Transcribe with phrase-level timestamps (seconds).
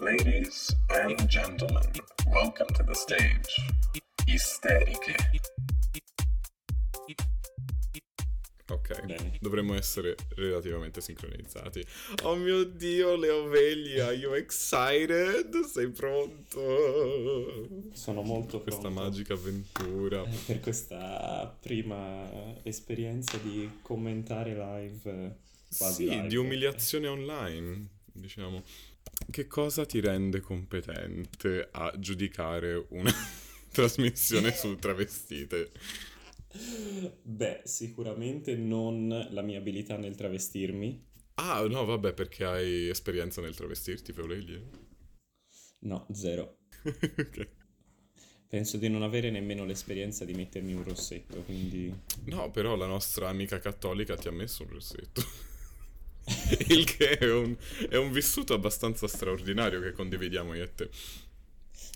[0.00, 1.82] Ladies and gentlemen,
[2.28, 3.48] welcome to the stage.
[4.28, 5.16] Isteriche.
[8.70, 9.36] Ok, Bene.
[9.40, 11.84] dovremmo essere relativamente sincronizzati.
[12.22, 15.64] Oh mio dio, Leo Veglia, are you excited?
[15.64, 17.68] Sei pronto?
[17.92, 20.22] Sono molto Questa pronto magica avventura.
[20.22, 22.30] eh, per questa prima
[22.62, 26.28] esperienza di commentare live, eh, quasi Sì, live.
[26.28, 28.62] di umiliazione online, diciamo.
[29.30, 33.12] Che cosa ti rende competente a giudicare una
[33.72, 35.70] trasmissione su travestite?
[37.22, 41.08] Beh, sicuramente non la mia abilità nel travestirmi.
[41.34, 44.60] Ah, no, vabbè, perché hai esperienza nel travestirti, Feulegli?
[45.80, 46.58] No, zero.
[47.18, 47.48] Ok.
[48.48, 51.94] Penso di non avere nemmeno l'esperienza di mettermi un rossetto, quindi...
[52.24, 55.22] No, però la nostra amica cattolica ti ha messo un rossetto.
[56.68, 57.56] Il che è un,
[57.88, 60.90] è un vissuto abbastanza straordinario che condividiamo io e te.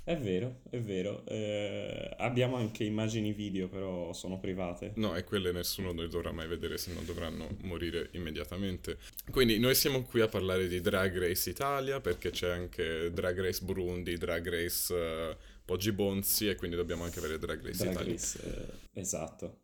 [0.04, 1.24] È vero, è vero.
[1.24, 4.92] Eh, abbiamo anche immagini video, però sono private.
[4.96, 8.98] No, e quelle nessuno le dovrà mai vedere, se no dovranno morire immediatamente.
[9.30, 13.64] Quindi noi siamo qui a parlare di Drag Race Italia, perché c'è anche Drag Race
[13.64, 18.12] Burundi, Drag Race eh, Poggi Bonzi, e quindi dobbiamo anche avere Drag Race Drag Italia.
[18.12, 18.38] Race,
[18.92, 19.60] eh, esatto.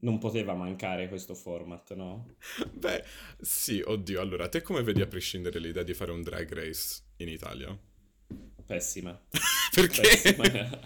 [0.00, 2.34] Non poteva mancare questo format, no?
[2.72, 3.04] Beh,
[3.40, 7.28] sì, oddio, allora, te come vedi a prescindere l'idea di fare un Drag Race in
[7.28, 7.78] Italia?
[8.64, 9.20] Pessima.
[9.74, 10.00] Perché?
[10.00, 10.80] Pessima.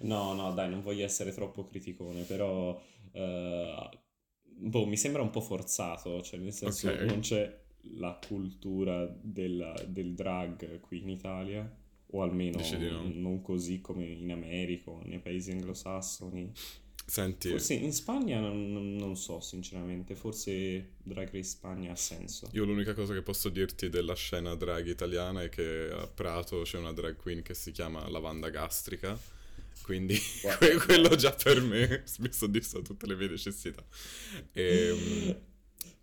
[0.02, 2.80] no, no, dai, non voglio essere troppo criticone, però
[3.12, 3.88] eh,
[4.42, 7.00] boh, mi sembra un po' forzato, cioè nel senso Ok.
[7.02, 7.64] non c'è
[7.98, 11.70] la cultura della- del drag qui in Italia,
[12.10, 13.10] o almeno no?
[13.12, 16.50] non così come in America o nei paesi anglosassoni.
[17.08, 22.48] Senti, Forse in Spagna non, non- so, sinceramente, forse Drag Race Spagna ha senso.
[22.52, 26.78] io l'unica cosa che posso dirti della scena drag italiana è che a Prato c'è
[26.78, 29.16] una drag queen che si chiama Lavanda Gastrica,
[29.82, 30.18] quindi
[30.58, 33.84] que- quello già per me mi soddisfa tutte le mie necessità.
[34.52, 35.40] E,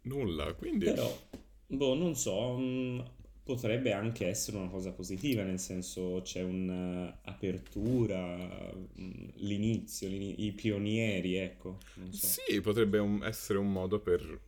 [0.03, 0.85] nulla, quindi...
[0.85, 1.27] Però,
[1.67, 2.99] boh, non so, mm,
[3.43, 8.37] potrebbe anche essere una cosa positiva, nel senso c'è un'apertura,
[8.99, 12.39] mm, l'inizio, l'ini- i pionieri, ecco, non so.
[12.45, 14.39] Sì, potrebbe un- essere un modo per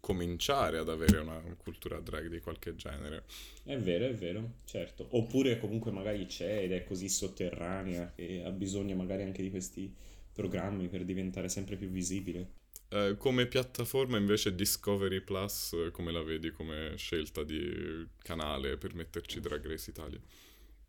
[0.00, 3.24] cominciare ad avere una cultura drag di qualche genere.
[3.62, 5.06] È vero, è vero, certo.
[5.12, 9.90] Oppure comunque magari c'è ed è così sotterranea che ha bisogno magari anche di questi
[10.32, 12.58] programmi per diventare sempre più visibile.
[12.92, 18.94] Eh, come piattaforma invece Discovery Plus, eh, come la vedi come scelta di canale per
[18.94, 20.20] metterci Drag Race Italia?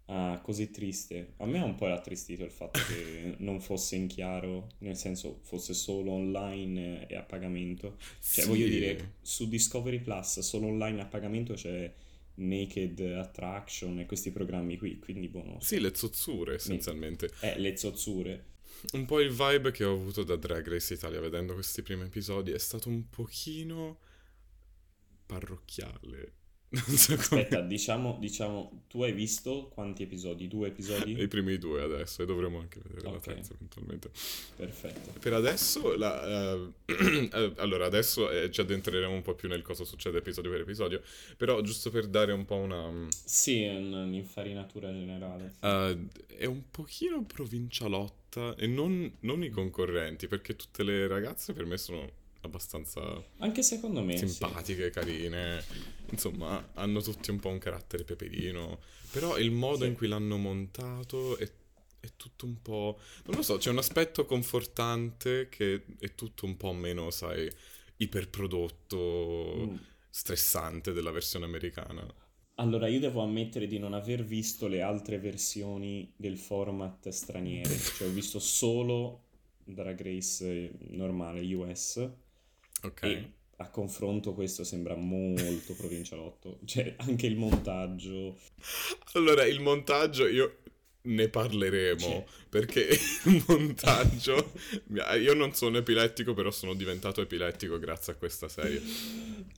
[0.05, 1.33] Ah, così triste.
[1.37, 5.39] A me ha un po' rattristito il fatto che non fosse in chiaro, nel senso
[5.43, 7.97] fosse solo online e a pagamento.
[8.29, 8.47] Cioè, Sì.
[8.49, 11.93] voglio dire, su Discovery Plus solo online a pagamento c'è
[12.35, 15.67] Naked Attraction e questi programmi qui, quindi boh, non so.
[15.67, 17.29] Sì, le zozzure essenzialmente.
[17.41, 18.45] Eh, le zozzure.
[18.93, 22.51] Un po' il vibe che ho avuto da Drag Race Italia vedendo questi primi episodi
[22.51, 23.99] è stato un pochino
[25.25, 26.33] parrocchiale.
[26.71, 26.95] Come...
[26.95, 30.47] Aspetta, diciamo, diciamo, tu hai visto quanti episodi?
[30.47, 31.21] Due episodi?
[31.21, 33.23] I primi due adesso e dovremo anche vedere la Ok.
[33.23, 34.09] terza eventualmente.
[34.55, 35.19] Perfetto.
[35.19, 40.19] Per adesso, la, eh, allora adesso eh, ci addentreremo un po' più nel cosa succede
[40.19, 41.01] episodio per episodio,
[41.35, 42.89] però giusto per dare un po' una...
[42.89, 45.55] mm, Sì, un'infarinatura generale.
[45.59, 45.97] eh,
[46.37, 51.77] è un pochino provincialotta e non, non i concorrenti, perché tutte le ragazze per me
[51.77, 53.01] sono abbastanza
[53.37, 54.27] Anche secondo me, sì.
[54.27, 55.63] simpatiche, carine,
[56.11, 58.79] insomma hanno tutti un po' un carattere peperino,
[59.11, 59.89] però il modo Sì.
[59.89, 61.49] in cui l'hanno montato è,
[61.99, 62.99] è tutto un po'...
[63.25, 67.49] non lo so, c'è un aspetto confortante che è tutto un po' meno, sai,
[67.97, 69.75] iperprodotto, Mm.
[70.09, 72.05] stressante della versione americana.
[72.55, 78.07] Allora, io devo ammettere di non aver visto le altre versioni del format straniere, cioè
[78.07, 79.23] ho visto solo
[79.63, 82.09] Drag Race eh, normale US
[82.83, 83.01] Ok?
[83.01, 88.37] e a confronto questo sembra molto provincialotto, cioè anche il montaggio,
[89.13, 90.57] Allora, il montaggio io
[91.03, 92.25] ne parleremo Cioè.
[92.49, 92.87] perché
[93.25, 94.51] il montaggio
[95.19, 98.81] io non sono epilettico, però sono diventato epilettico grazie a questa serie.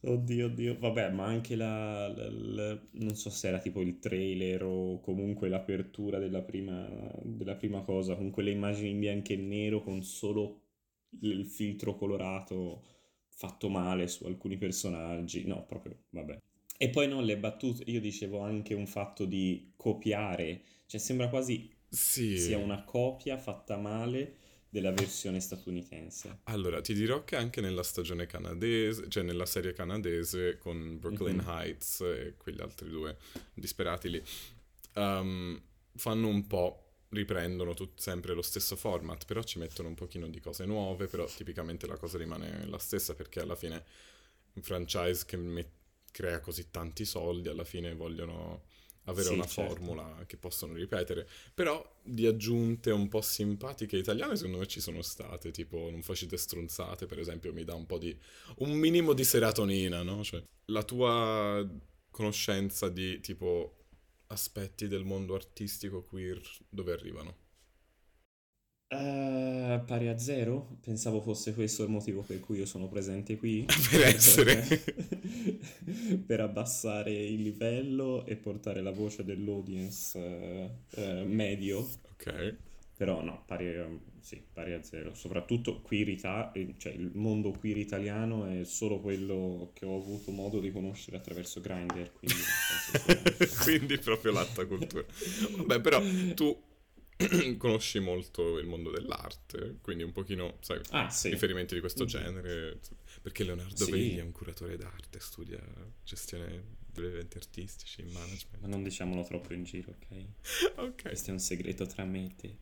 [0.04, 4.64] oddio, oddio, vabbè, ma anche la, la- la- non so se era tipo il trailer
[4.64, 6.88] o comunque l'apertura della prima,
[7.24, 10.60] della prima cosa, con quelle immagini in bianco e nero con solo
[11.22, 12.84] il filtro colorato
[13.36, 16.38] fatto male su alcuni personaggi, no, proprio, vabbè.
[16.78, 21.70] E poi no, le battute, io dicevo anche un fatto di copiare, cioè sembra quasi
[21.90, 22.38] Sì.
[22.38, 24.38] sia una copia fatta male
[24.70, 26.40] della versione statunitense.
[26.46, 31.48] Allora, ti dirò che anche nella stagione canadese, cioè nella serie canadese con Brooklyn Mhm.
[31.48, 33.18] Heights e quegli altri due
[33.54, 34.24] disperati lì,
[34.96, 35.62] um,
[35.96, 36.83] fanno un po',
[37.14, 41.26] riprendono tut- sempre lo stesso format, però ci mettono un pochino di cose nuove, però
[41.26, 43.84] tipicamente la cosa rimane la stessa perché alla fine
[44.54, 45.70] un franchise che met-
[46.12, 48.64] crea così tanti soldi, alla fine vogliono
[49.06, 49.48] avere Sì, una certo.
[49.48, 51.28] formula che possono ripetere.
[51.54, 56.38] Però di aggiunte un po' simpatiche italiane secondo me ci sono state, tipo Non facete
[56.38, 58.18] stronzate, per esempio, mi dà un po' di...
[58.58, 60.24] un minimo di serotonina, no?
[60.24, 61.68] Cioè, la tua
[62.12, 63.83] conoscenza di tipo
[64.34, 67.38] aspetti del mondo artistico queer dove arrivano?
[68.88, 70.78] Eh, pari a zero?
[70.82, 73.66] Pensavo fosse questo il motivo per cui io sono presente qui.
[73.90, 74.64] Per essere.
[76.26, 81.88] per abbassare il livello e portare la voce dell'audience eh, eh, medio.
[82.12, 82.56] Ok.
[82.96, 83.88] Però no, pari a,
[84.20, 85.14] sì, pari a zero.
[85.16, 90.32] Soprattutto queer Ita- eh, cioè il mondo queer italiano è solo quello che ho avuto
[90.32, 92.38] modo di conoscere attraverso Grindr, quindi
[93.64, 95.04] Quindi proprio l'alta cultura.
[95.58, 96.02] Vabbè, però
[96.36, 96.56] tu
[97.58, 101.30] conosci molto il mondo dell'arte, quindi un pochino, sai, Ah, sì.
[101.30, 102.10] riferimenti di questo Mhm.
[102.10, 102.80] genere.
[103.24, 103.92] Perché Leonardo Sì.
[103.92, 105.60] Vegli è un curatore d'arte, studia
[106.04, 108.60] gestione degli eventi artistici, management.
[108.62, 110.26] Ma non diciamolo troppo in giro, ok?
[110.78, 111.02] Ok.
[111.04, 112.58] Questo è un segreto tra me e te.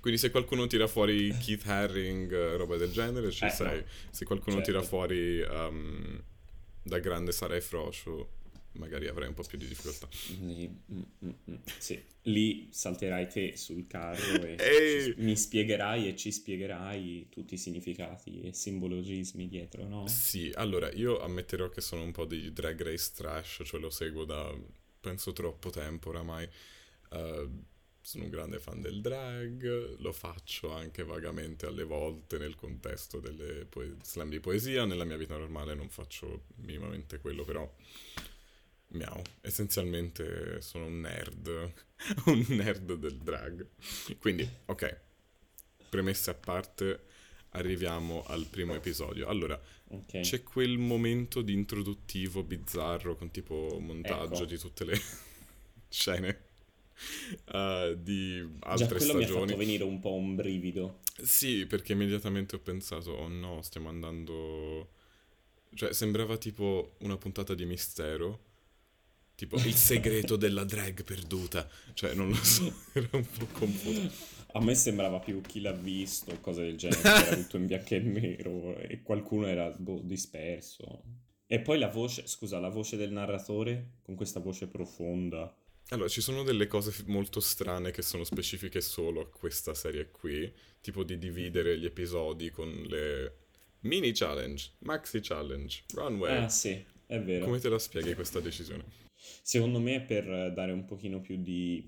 [0.00, 3.78] Quindi se qualcuno tira fuori Keith Haring, eh, roba del genere, ci Eh, sei.
[3.80, 3.84] no.
[4.10, 4.70] Se qualcuno Certo.
[4.70, 6.22] tira fuori um,
[6.82, 8.28] da grande Sarai Froscio,
[8.72, 10.08] magari avrai un po' più di difficoltà.
[10.42, 11.02] Mm, mm,
[11.50, 12.02] mm, sì.
[12.22, 18.40] Lì salterai te sul carro e ci- mi spiegherai e ci spiegherai tutti i significati
[18.40, 20.06] e simbologismi dietro, no?
[20.08, 24.24] Sì, allora io ammetterò che sono un po' di drag race trash, cioè lo seguo
[24.24, 24.52] da
[25.00, 26.48] penso troppo tempo oramai.
[27.10, 27.48] Eh,
[28.04, 33.64] sono un grande fan del drag, lo faccio anche vagamente alle volte nel contesto delle
[33.64, 34.84] poe- slam di poesia.
[34.84, 37.66] Nella mia vita normale non faccio minimamente quello, però
[38.88, 41.72] miau, essenzialmente sono un nerd,
[42.26, 43.66] un nerd del drag.
[44.18, 45.00] Quindi, ok,
[45.88, 47.04] premesse a parte,
[47.50, 49.28] arriviamo al primo episodio.
[49.28, 49.58] Allora,
[49.88, 50.20] Ok.
[50.20, 54.44] c'è quel momento di introduttivo bizzarro con tipo montaggio Ecco.
[54.44, 55.00] di tutte le
[55.88, 56.52] scene
[57.52, 59.46] eh, di Già altre quello mi ha stagioni.
[59.46, 61.00] fatto venire un po' un brivido.
[61.22, 64.90] Sì, perché immediatamente ho pensato, oh no, stiamo andando...
[65.74, 68.52] Cioè, sembrava tipo una puntata di mistero.
[69.34, 71.68] Tipo, il segreto della drag perduta.
[71.94, 74.10] Cioè, non lo so, era un po' confuso.
[74.52, 77.98] A me sembrava più chi l'ha visto, cose del genere, era tutto in bianco e
[77.98, 81.02] nero e qualcuno era boh, disperso.
[81.46, 85.52] E poi la voce, scusa, la voce del narratore con questa voce profonda.
[85.90, 90.10] Allora, ci sono delle cose f- molto strane che sono specifiche solo a questa serie
[90.10, 90.50] qui,
[90.80, 93.36] tipo di dividere gli episodi con le
[93.80, 96.44] mini challenge, maxi challenge, runway.
[96.44, 97.44] Ah, sì, è vero.
[97.44, 98.84] Come te la spieghi questa decisione?
[99.42, 101.86] Secondo me è per dare un pochino più di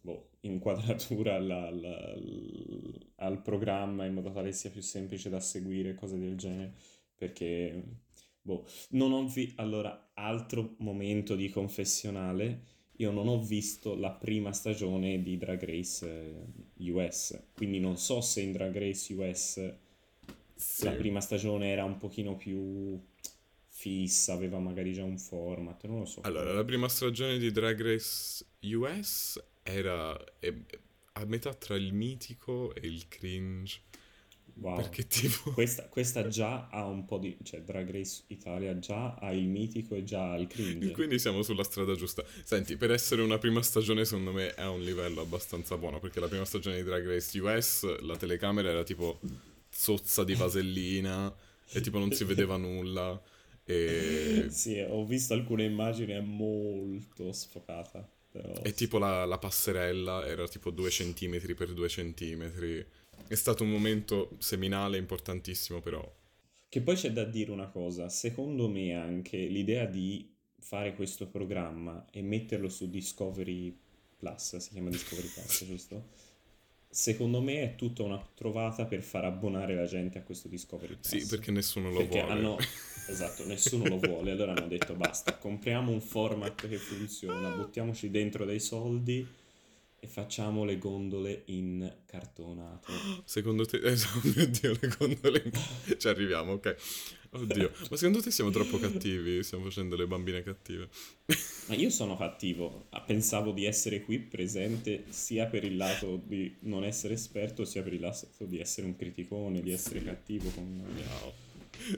[0.00, 5.94] boh, inquadratura alla- alla- al, al programma in modo tale sia più semplice da seguire,
[5.94, 6.74] cose del genere.
[7.14, 7.82] Perché,
[8.40, 14.52] boh, non ho vi- Allora, altro momento di confessionale, io non ho visto la prima
[14.52, 16.06] stagione di Drag Race
[16.76, 19.74] eh, US, quindi non so se in Drag Race US
[20.54, 20.84] Sì.
[20.84, 22.98] la prima stagione era un pochino più
[23.68, 26.22] fissa, aveva magari già un format, non lo so.
[26.22, 30.12] Allora, la prima stagione di Drag Race US era
[31.12, 33.80] a metà tra il mitico e il cringe,
[34.58, 34.76] Wow.
[34.76, 35.52] perché tipo...
[35.56, 37.36] Questa, questa già ha un po' di...
[37.42, 40.92] cioè Drag Race Italia già ha il mitico e già ha il cringe.
[40.92, 42.24] Quindi siamo sulla strada giusta.
[42.42, 46.00] Senti, per essere una prima stagione, secondo me è un livello abbastanza buono.
[46.00, 49.20] Perché la prima stagione di Drag Race US, la telecamera era tipo
[49.68, 51.34] zozza di vasellina
[51.70, 53.20] e tipo non si vedeva nulla.
[53.64, 58.62] E, Sì, ho visto alcune immagini, è molto sfocata, però...
[58.62, 62.52] e tipo la, la passerella era tipo 2 cm per 2 cm.
[63.28, 66.12] È stato un momento seminale, importantissimo, però.
[66.68, 72.04] Che poi c'è da dire una cosa, secondo me anche l'idea di fare questo programma
[72.10, 73.76] e metterlo su Discovery
[74.16, 76.08] Plus, si chiama Discovery Plus, giusto?
[76.88, 81.22] Secondo me è tutta una trovata per far abbonare la gente a questo Discovery Plus.
[81.22, 82.32] Sì, perché nessuno lo Perché vuole.
[82.32, 82.56] hanno,
[83.08, 88.44] esatto, nessuno lo vuole, allora hanno detto basta, compriamo un format che funziona, buttiamoci dentro
[88.44, 89.26] dei soldi
[90.06, 92.92] e facciamo le gondole in cartonato.
[93.24, 95.52] Secondo te, oh mio Dio, le gondole.
[95.98, 96.76] Ci arriviamo, ok.
[97.30, 99.42] Oddio, ma secondo te siamo troppo cattivi?
[99.42, 100.88] Stiamo facendo le bambine cattive.
[101.66, 106.54] Ma io sono cattivo, Ah, pensavo di essere qui presente sia per il lato di
[106.60, 110.82] non essere esperto, sia per il lato di essere un criticone, di essere cattivo con...
[110.86, 111.32] No.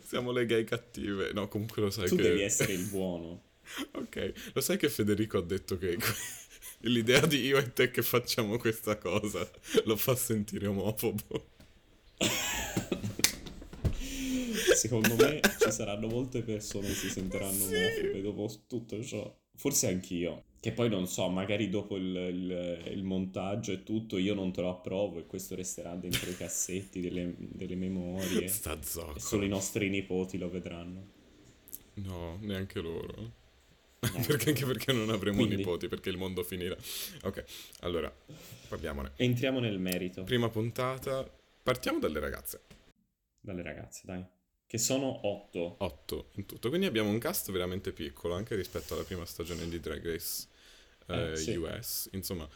[0.02, 1.32] Siamo le gay cattive.
[1.32, 2.22] No, comunque lo sai Tu che...
[2.22, 3.42] devi essere il buono.
[3.92, 5.98] Ok, lo sai che Federico ha detto che
[6.82, 9.48] l'idea di io e te che facciamo questa cosa
[9.84, 11.46] lo fa sentire omofobo.
[14.74, 17.74] Secondo me ci saranno molte persone che si sentiranno Sì.
[17.74, 19.34] omofobe dopo tutto ciò.
[19.56, 20.44] Forse anch'io.
[20.60, 24.60] Che poi non so, magari dopo il, il- il montaggio e tutto io non te
[24.60, 28.48] lo approvo e questo resterà dentro i cassetti delle, delle memorie.
[28.48, 29.46] Sta E solo i zocco.
[29.46, 31.06] nostri nipoti lo vedranno.
[31.94, 33.34] No, neanche loro.
[34.00, 35.56] Perché anche perché non avremo Quindi.
[35.56, 36.76] nipoti, perché il mondo finirà.
[37.22, 37.44] Ok,
[37.80, 38.12] allora,
[38.68, 39.12] parliamone.
[39.16, 41.28] Entriamo nel merito Prima puntata,
[41.62, 42.60] partiamo dalle ragazze.
[43.40, 44.24] dalle ragazze, dai.
[44.66, 45.76] Che sono otto.
[45.78, 49.80] 8 in tutto, quindi abbiamo un cast veramente piccolo anche rispetto alla prima stagione di
[49.80, 50.46] Drag Race
[51.06, 51.56] eh, Eh, sì.
[51.56, 52.48] US, insomma.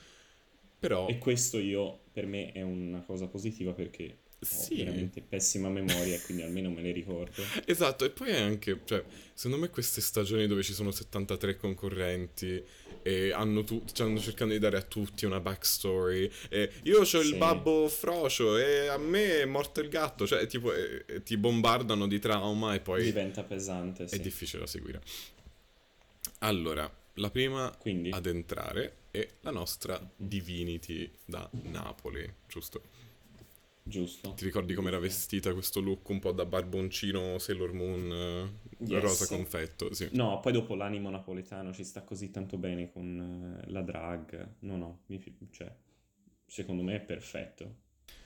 [0.78, 4.76] Però E questo io, per me, è una cosa positiva perché ho Sì.
[4.76, 7.42] veramente pessima memoria quindi almeno me le ricordo.
[7.64, 12.62] Esatto, e poi è anche, cioè, secondo me queste stagioni dove ci sono 73 concorrenti
[13.04, 17.06] e hanno tu- stanno cercando di dare a tutti una backstory e io ho il
[17.26, 17.34] Sì.
[17.36, 22.06] babbo frocio e a me è morto il gatto, cioè tipo e- e ti bombardano
[22.08, 24.20] di trauma e poi Diventa pesante, è sì.
[24.20, 25.00] difficile da seguire.
[26.40, 32.82] Allora, la prima Quindi, ad entrare è la nostra Divinity da Napoli, giusto?
[33.82, 34.32] Giusto.
[34.34, 39.00] Ti ricordi come era vestita questo look un po' da barboncino Sailor Moon eh, Yes.
[39.00, 39.92] rosa confetto?
[39.94, 40.08] Sì.
[40.12, 44.54] No, poi dopo l'animo napoletano ci sta così tanto bene con eh, la drag.
[44.60, 45.72] No, no, mi cioè,
[46.46, 47.76] secondo me è perfetto.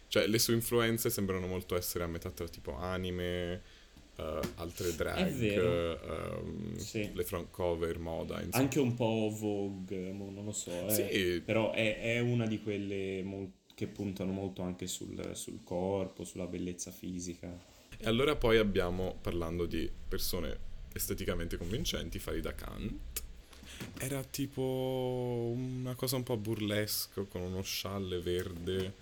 [0.08, 3.62] Cioè, le sue influenze sembrano molto essere a metà tra tipo anime,
[4.16, 7.10] eh, altre drag, ehm, Sì.
[7.12, 8.62] le front cover, moda, insomma.
[8.62, 10.90] Anche un po' Vogue, non lo so, eh.
[10.90, 11.40] Sì.
[11.44, 16.46] Però è, è una di quelle mol- che puntano molto anche sul, sul corpo, sulla
[16.46, 17.54] bellezza fisica.
[17.98, 20.58] E allora poi abbiamo, parlando di persone
[20.94, 22.94] esteticamente convincenti, Farida Kant.
[23.98, 28.94] Era tipo una cosa un po' burlesco, con uno scialle verde,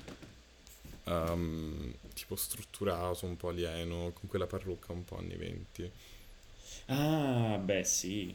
[1.04, 5.90] ehm, tipo strutturato, un po' alieno, con quella parrucca un po' anni 20.
[6.86, 8.34] Ah, beh, sì.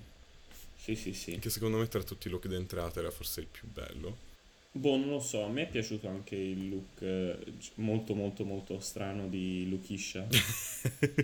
[0.77, 1.37] Sì, sì, sì.
[1.37, 4.28] Che secondo me tra tutti i look d'entrata era forse il più bello.
[4.79, 7.37] Boh, non lo so, a me è piaciuto anche il look eh,
[7.75, 10.25] molto molto molto strano di Lukisha.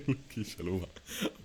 [0.05, 0.89] Lukisha Lubamba.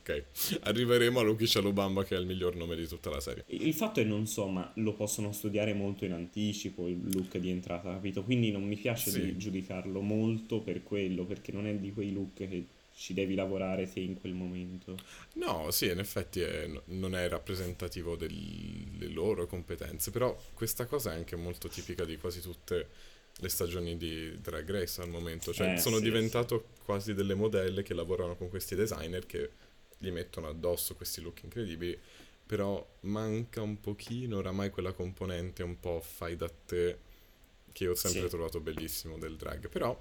[0.00, 0.24] Ok,
[0.62, 3.44] arriveremo a Lukisha Lubamba che è il miglior nome di tutta la serie.
[3.48, 7.50] Il fatto è non so, ma lo possono studiare molto in anticipo il look di
[7.50, 8.24] entrata, capito?
[8.24, 9.24] Quindi non mi piace Sì.
[9.24, 12.64] di giudicarlo molto per quello, perché non è di quei look che
[13.00, 15.04] ci devi lavorare te in quel momento.
[15.34, 21.16] No, sì, in effetti è- non è rappresentativo delle loro competenze, però questa cosa è
[21.16, 22.88] anche molto tipica di quasi tutte
[23.36, 27.82] le stagioni di Drag Race al momento, cioè Eh, sono sì, diventato quasi delle modelle
[27.82, 29.50] che lavorano con questi designer che
[29.98, 31.98] gli mettono addosso questi look incredibili,
[32.44, 36.98] però manca un pochino oramai quella componente un po' fai da te
[37.72, 38.28] che io ho sempre Sì.
[38.28, 39.96] trovato bellissimo del drag, però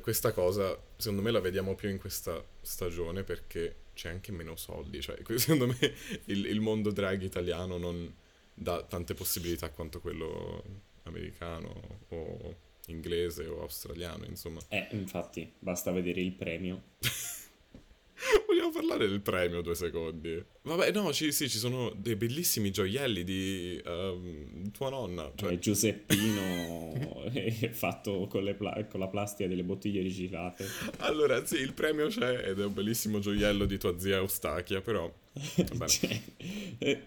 [0.00, 5.00] questa cosa secondo me la vediamo più in questa stagione perché c'è anche meno soldi,
[5.00, 5.76] cioè secondo me
[6.26, 8.14] il, il mondo drag italiano non
[8.54, 10.62] dà tante possibilità quanto quello
[11.04, 12.56] americano o
[12.86, 14.60] inglese o australiano, insomma.
[14.68, 16.82] Eh, infatti, basta vedere il premio.
[18.46, 20.42] Vogliamo parlare del premio due secondi?
[20.62, 25.58] Vabbè, no, ci, sì, ci sono dei bellissimi gioielli di ehm, tua nonna, cioè Eh,
[25.58, 26.92] Giuseppino
[27.72, 30.66] fatto con, le pla- con la plastica delle bottiglie riciclate.
[30.98, 35.12] Allora, sì, il premio c'è ed è un bellissimo gioiello di tua zia Eustachia, però...
[35.32, 35.88] Vabbè.
[35.88, 37.02] Cioè,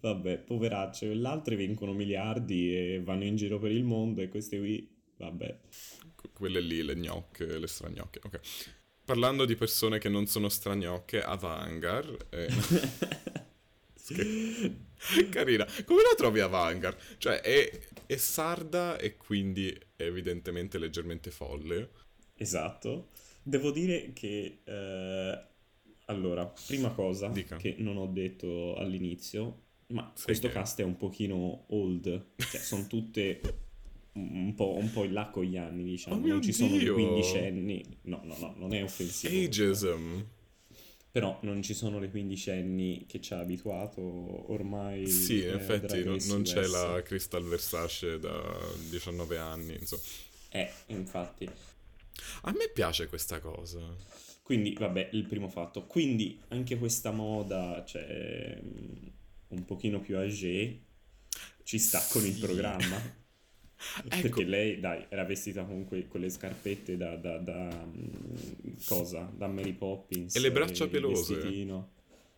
[0.00, 4.58] vabbè, poveracce, le altre vincono miliardi e vanno in giro per il mondo e queste
[4.58, 5.58] qui, vabbè.
[6.14, 8.40] que- quelle lì, le gnocche, le stragnocche, ok.
[9.04, 12.26] Parlando di persone che non sono stragnocche, Avangar...
[12.30, 12.48] eh,
[13.94, 14.74] scher-
[15.30, 16.96] Carina, come la trovi Avangar?
[17.18, 21.90] Cioè, è, è sarda e quindi è evidentemente leggermente folle.
[22.36, 23.08] Esatto.
[23.42, 25.44] Devo dire che, eh,
[26.06, 27.56] allora, prima cosa Dica.
[27.56, 32.60] che non ho detto all'inizio, ma Sai questo che- cast è un pochino old, cioè
[32.60, 33.40] sono tutte
[34.14, 36.96] un po', un po' in là con gli anni, diciamo, Oh non ci sono Dio!
[36.96, 39.34] le quindicenni, no, no, no, non è offensivo.
[39.34, 40.24] Ageism.
[41.10, 44.00] Però non ci sono le quindicenni che ci ha abituato
[44.50, 45.06] ormai.
[45.06, 50.02] Sì, in effetti non, non c'è la Crystal Versace da 19 anni, insomma.
[50.48, 51.48] Eh, infatti.
[52.42, 53.80] A me piace questa cosa.
[54.42, 55.84] Quindi, vabbè, il primo fatto.
[55.84, 59.06] Quindi anche questa moda, cioè, mm,
[59.48, 60.80] un pochino più âgé,
[61.62, 63.20] ci sta con il programma.
[64.04, 69.30] Ecco, Perché lei, dai, era vestita comunque con le scarpette da, da, da, mm, cosa?
[69.36, 70.34] Da Mary Poppins.
[70.36, 71.34] E le braccia il pelose.
[71.34, 71.90] vestitino.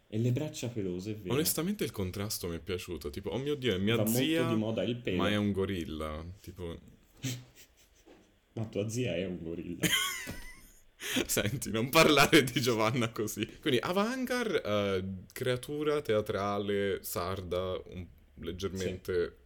[0.09, 1.35] E le braccia pelose, è vero.
[1.35, 3.11] onestamente il contrasto mi è piaciuto.
[3.11, 5.17] Tipo, oh mio Dio, è mia Va zia, molto di moda il pelo.
[5.17, 6.25] ma è un gorilla.
[6.41, 6.79] Tipo,
[8.55, 9.87] Ma tua zia è un gorilla.
[11.27, 13.45] senti, non parlare di Giovanna così.
[13.61, 19.39] Quindi, Avangar, eh, creatura teatrale sarda, un- leggermente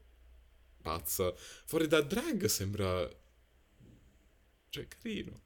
[0.82, 1.32] pazza.
[1.36, 3.08] Fuori da drag sembra...
[4.70, 5.40] Cioè, carino.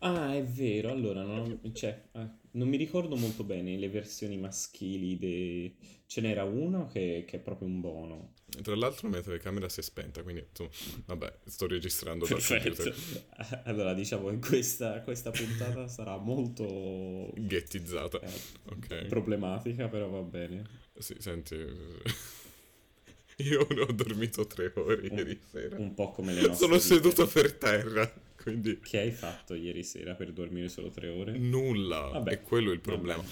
[0.00, 0.90] Ah, è vero.
[0.90, 5.16] Allora, non, cioè, eh, non mi ricordo molto bene le versioni maschili.
[5.16, 5.74] de-
[6.06, 8.34] Ce n'era uno che, che è proprio un bono.
[8.62, 10.70] Tra l'altro la mia telecamera si è spenta, quindi insomma,
[11.06, 12.92] vabbè, sto registrando Perfetto.
[13.64, 18.20] Allora, diciamo che questa, questa puntata sarà molto ghettizzata.
[18.20, 18.30] eh,
[18.64, 19.06] Ok.
[19.06, 20.80] problematica, però va bene.
[20.98, 21.56] Sì, senti,
[23.44, 25.76] io ne ho dormito tre ore Un- ieri sera.
[25.78, 26.84] Un po' come le nostre Sono vite.
[26.86, 28.12] seduto per terra,
[28.42, 31.36] quindi Che hai fatto ieri sera per dormire solo tre ore?
[31.38, 32.08] nulla.
[32.12, 32.32] Vabbè.
[32.32, 33.24] E quello è il problema.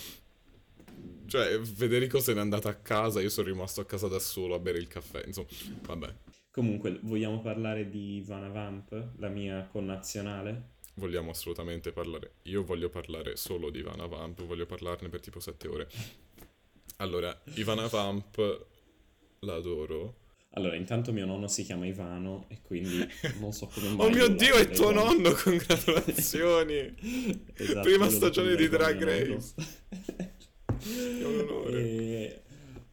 [1.27, 4.59] Cioè, Federico se n'è andato a casa, io sono rimasto a casa da solo a
[4.59, 5.23] bere il caffè.
[5.27, 5.47] Insomma,
[5.87, 6.15] vabbè,
[6.51, 10.79] Comunque, vogliamo parlare di Ivana Vamp, la mia connazionale?
[10.95, 12.33] vogliamo assolutamente parlare.
[12.43, 15.89] Io voglio parlare solo di Ivana Vamp, voglio parlarne per tipo sette ore.
[16.97, 18.67] Allora, Ivana Vamp
[19.47, 20.17] la adoro.
[20.55, 23.07] Allora, intanto mio nonno si chiama Ivano e quindi
[23.41, 24.07] non so come mai...
[24.07, 25.13] Oh mio io Dio, è tuo Ivano.
[25.13, 26.95] nonno, congratulazioni!
[27.55, 29.03] Esatto, Prima stagione di Drag.
[29.03, 29.55] Race.
[30.67, 31.79] È un onore.
[32.21, 32.43] E-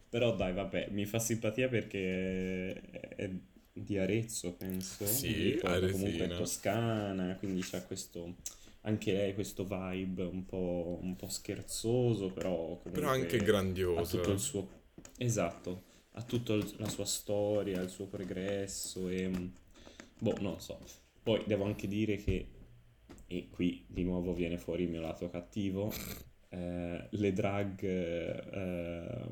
[0.08, 3.30] Però dai, vabbè, mi fa simpatia perché è
[3.72, 5.04] di Arezzo, penso.
[5.04, 8.36] Sì, ricordo comunque è toscana, quindi c'ha questo...
[8.82, 14.16] Anche lei questo vibe un po', un po' scherzoso, però Però anche ha grandiosa.
[14.16, 14.66] tutto il suo...
[15.18, 15.82] Esatto,
[16.18, 19.30] ha tutta la sua storia, il suo progresso e...
[20.18, 20.80] Boh, non so.
[21.22, 22.48] Poi devo anche dire che,
[23.26, 25.92] e qui di nuovo viene fuori il mio lato cattivo,
[26.50, 29.26] eh, le drag eh,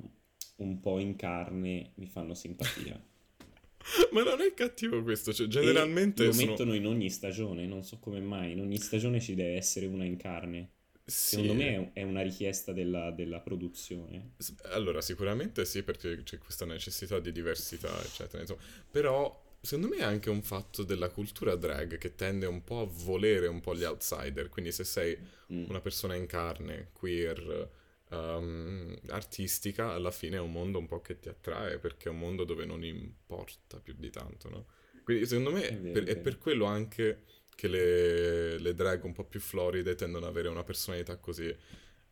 [0.56, 2.94] un po' in carne mi fanno simpatia.
[4.12, 6.50] Ma non è cattivo questo, cioè E generalmente lo sono...
[6.50, 10.04] mettono in ogni stagione, non so come mai, in ogni stagione ci deve essere una
[10.04, 10.70] in carne.
[11.08, 11.36] Sì.
[11.36, 14.32] Secondo me è- una richiesta della, della produzione.
[14.72, 18.40] Allora, sicuramente sì, perché c'è questa necessità di diversità, eccetera.
[18.42, 18.60] Insomma.
[18.90, 22.86] Però, secondo me è anche un fatto della cultura drag che tende un po' a
[23.04, 24.48] volere un po' gli outsider.
[24.48, 25.16] Quindi se sei
[25.52, 25.66] Mm.
[25.68, 27.70] una persona in carne, queer,
[28.10, 32.18] ehm, artistica, alla fine è un mondo un po' che ti attrae, perché è un
[32.18, 34.66] mondo dove non importa più di tanto, no?
[35.04, 37.22] Quindi secondo me È vero, per- è per quello anche
[37.56, 41.52] che le, le drag un po' più floride tendono ad avere una personalità così,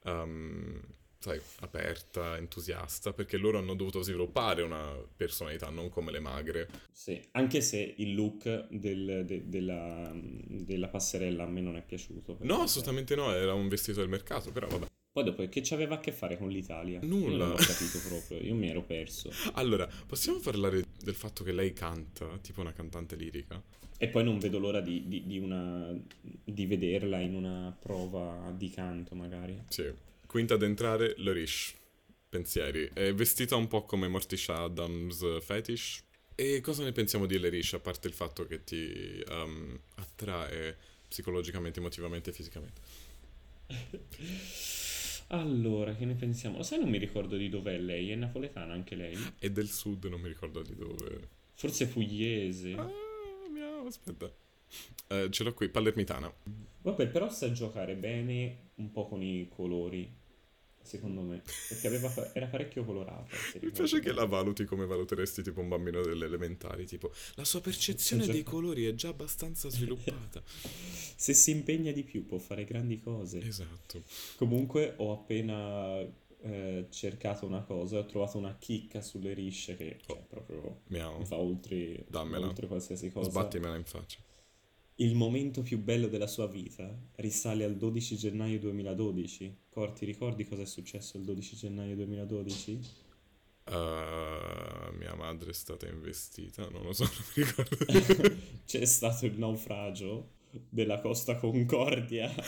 [0.05, 0.81] ehm,
[1.19, 6.69] sai, aperta, entusiasta, perché loro hanno dovuto sviluppare una personalità, non come le magre.
[6.91, 12.39] Sì, anche se il look del- de- della, della passerella a me non è piaciuto.
[12.41, 14.87] No, assolutamente no, era un vestito del mercato, però vabbè.
[15.15, 16.99] Poi dopo, che c'aveva a che fare con l'Italia?
[17.01, 17.45] Io Nulla.
[17.45, 19.31] non ho capito proprio, io mi ero perso.
[19.55, 23.63] Allora, possiamo parlare del fatto che lei canta, tipo una cantante lirica?
[23.97, 28.69] E poi non vedo l'ora di, di- di una, di vederla in una prova di
[28.71, 29.57] canto, magari.
[29.69, 29.89] Sì.
[30.27, 31.75] Quinta ad entrare, Lorish.
[32.29, 32.91] Pensieri.
[32.93, 36.03] È vestita un po' come Morticia Adams Fetish.
[36.35, 41.79] E cosa ne pensiamo di Lerish, a parte il fatto che ti ehm, attrae psicologicamente,
[41.79, 42.81] emotivamente e fisicamente?
[45.41, 46.59] Allora, che ne pensiamo?
[46.59, 49.17] Lo sai, non mi ricordo di dov'è lei, è napoletana anche lei?
[49.41, 51.29] E del sud, non mi ricordo di dove.
[51.55, 52.73] Forse pugliese.
[52.75, 52.89] Ah,
[53.51, 54.33] miau, aspetta.
[55.09, 56.33] Eh, ce l'ho qui, palermitana.
[56.83, 60.09] Vabbè, però sa giocare bene un po' con i colori,
[60.85, 61.43] secondo me.
[61.69, 63.35] Perché aveva era parecchio colorata.
[63.35, 67.45] se Mi piace che la valuti come valuteresti tipo un bambino delle elementari, tipo la
[67.45, 70.43] sua percezione dei colori è già abbastanza sviluppata.
[71.17, 73.41] Se si impegna di più può fare grandi cose.
[73.41, 74.03] esatto.
[74.37, 76.01] Comunque ho appena
[76.47, 81.23] eh, cercato una cosa, ho trovato una chicca sulle risce che cioè, proprio Miau.
[81.23, 82.47] va oltre, Dammela.
[82.47, 83.31] oltre qualsiasi cosa.
[83.31, 84.19] Sbattimela in faccia.
[84.99, 89.57] Il momento più bello della sua vita risale al 12 gennaio 2012.
[89.69, 92.81] Cor, ti ricordi cosa è successo il 12 gennaio 2012?
[93.65, 98.37] Uh, mia madre è stata investita, non lo so, non mi ricordo.
[98.65, 100.29] C'è stato il naufragio
[100.69, 102.31] della Costa Concordia.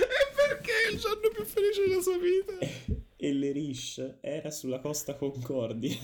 [0.00, 3.06] E perché è il giorno più felice della sua vita?
[3.20, 5.96] e l'Erish era sulla Costa Concordia.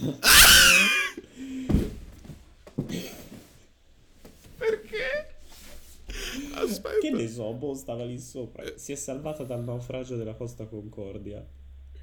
[6.64, 6.98] Aspetta.
[6.98, 8.62] Che ne so, boh, stava lì sopra.
[8.64, 8.74] Eh.
[8.76, 11.46] Si è salvata dal naufragio della Costa Concordia.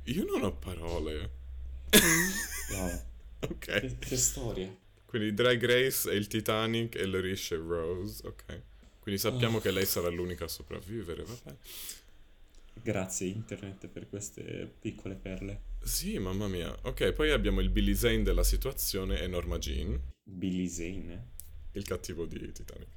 [0.06, 1.30] Io non ho parole.
[2.72, 3.02] Wow.
[3.50, 3.58] ok.
[3.80, 4.74] Che, che storia.
[5.06, 8.62] Quindi Drag Race è il Titanic e Larisha Rose, ok.
[9.02, 9.60] Quindi sappiamo Oh.
[9.62, 11.56] che lei sarà l'unica a sopravvivere, vabbè.
[12.82, 15.62] Grazie internet per queste piccole perle.
[15.84, 16.74] Sì, mamma mia.
[16.84, 21.28] Ok, poi abbiamo il Billy Zane della situazione e Norma Jean, Billy Zane.
[21.74, 22.88] il cattivo di Titanic.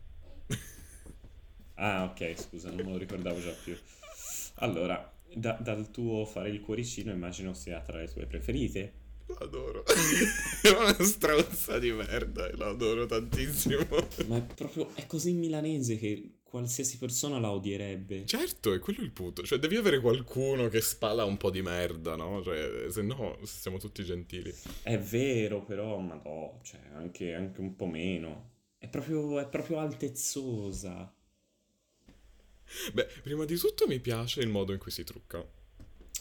[1.74, 3.76] Ah, ok, scusa, non me lo ricordavo già più.
[4.56, 9.02] Allora, da- dal tuo fare il cuoricino immagino sia tra le tue preferite.
[9.26, 9.84] Lo adoro.
[10.62, 13.86] è una stronza di merda e lo adoro tantissimo.
[14.26, 18.26] Ma è proprio, è così milanese che qualsiasi persona la odierebbe.
[18.26, 19.42] Certo, è quello il punto.
[19.42, 22.42] Cioè, devi avere qualcuno che spala un po' di merda, no?
[22.44, 24.54] Cioè, se no, siamo tutti gentili.
[24.82, 28.52] È vero, però, ma no, cioè, anche, anche un po' meno.
[28.78, 31.12] È proprio, è proprio altezzosa.
[32.92, 35.44] Beh, prima di tutto mi piace il modo in cui si trucca.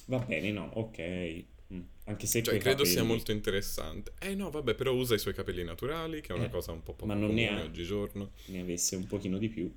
[0.05, 1.45] Va bene, no, ok.
[1.73, 4.13] Mm, Anche se Cioè, credo sia capelli- molto interessante.
[4.19, 6.83] Eh no, vabbè, però usa i suoi capelli naturali, che è una Eh, cosa un
[6.83, 7.63] po' poco ma non ne comune ha.
[7.63, 8.31] oggigiorno.
[8.45, 9.71] ne avesse un pochino di più.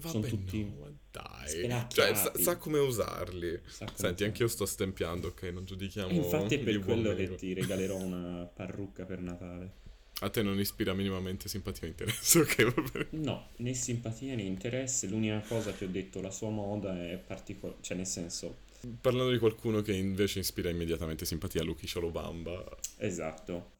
[0.00, 1.86] Sono Vabbè, tutti no, dai.
[1.88, 3.60] Cioè, sa, sa come usarli.
[3.66, 4.24] Sa come Senti, fare.
[4.26, 5.42] anch'io sto stempiando, ok?
[5.44, 9.72] Non giudichiamo E infatti è per quello che ti regalerò una parrucca per Natale.
[10.20, 12.74] A te non ispira minimamente simpatia o interesse, ok?
[12.74, 13.08] Va bene.
[13.10, 15.06] No, né simpatia né interesse.
[15.08, 17.82] L'unica cosa che ho detto, la sua moda è particolare.
[17.82, 18.56] Cioè, nel senso,
[19.00, 22.64] Parlando di qualcuno che invece ispira immediatamente simpatia, Lucky Shalobamba.
[22.98, 23.72] esatto.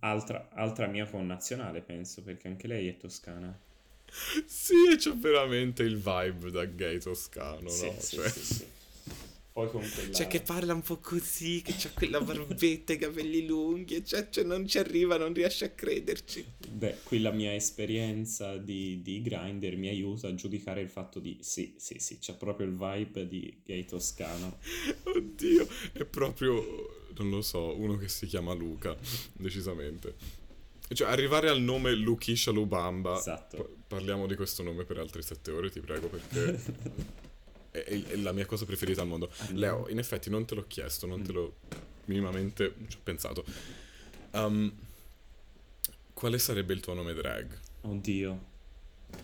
[0.00, 3.56] Altra, altra mia connazionale, penso, perché anche lei è toscana.
[4.46, 7.98] Sì, c'è veramente il vibe da gay toscano, Sì, no?
[7.98, 8.66] sì, Cioè- sì, sì.
[9.52, 10.12] Poi con quella...
[10.14, 14.30] Cioè che parla un po' così, che c'ha quella barbetta, i capelli lunghi, e cioè,
[14.30, 16.42] cioè non ci arriva, non riesce a crederci.
[16.70, 21.36] Beh, qui la mia esperienza di, di Grindr mi aiuta a giudicare il fatto di
[21.42, 24.58] sì, sì, sì, c'è proprio il vibe di gay toscano.
[25.04, 28.96] Oddio, è proprio, non lo so, uno che si chiama Luca,
[29.34, 30.14] decisamente.
[30.92, 33.56] Cioè, arrivare al nome Lukisha Lubamba, Esatto.
[33.56, 37.20] pa- parliamo di questo nome per altre sette ore, ti prego, perché
[37.72, 39.30] è, è- la mia cosa preferita al mondo.
[39.54, 41.56] Leo, in effetti non te l'ho chiesto, non te l'ho
[42.04, 43.44] minimamente ci ho pensato.
[44.32, 44.72] Um,
[46.14, 47.58] quale sarebbe il tuo nome drag?
[47.80, 48.50] Oddio.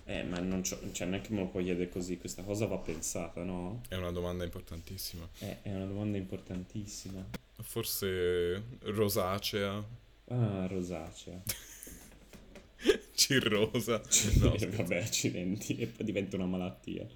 [0.04, 2.66] Eh, ma non c'ho, cioè, non è che me lo puoi chiedere così, questa cosa
[2.66, 3.82] va pensata, no?
[3.88, 5.26] È una domanda importantissima.
[5.38, 7.24] Eh, è una domanda importantissima.
[7.62, 9.82] Forse rosacea,
[10.30, 11.40] Ah, rosacea.
[13.14, 14.00] cirrosa.
[14.40, 17.06] No, Eh, Vabbè, accidenti, e poi diventa una malattia.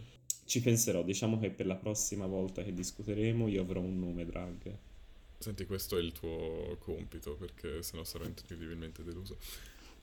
[0.53, 4.77] Ci penserò, diciamo che per la prossima volta che discuteremo io avrò un nome drag.
[5.39, 9.39] Senti, questo è il tuo compito, perché sennò sarò incredibilmente deluso.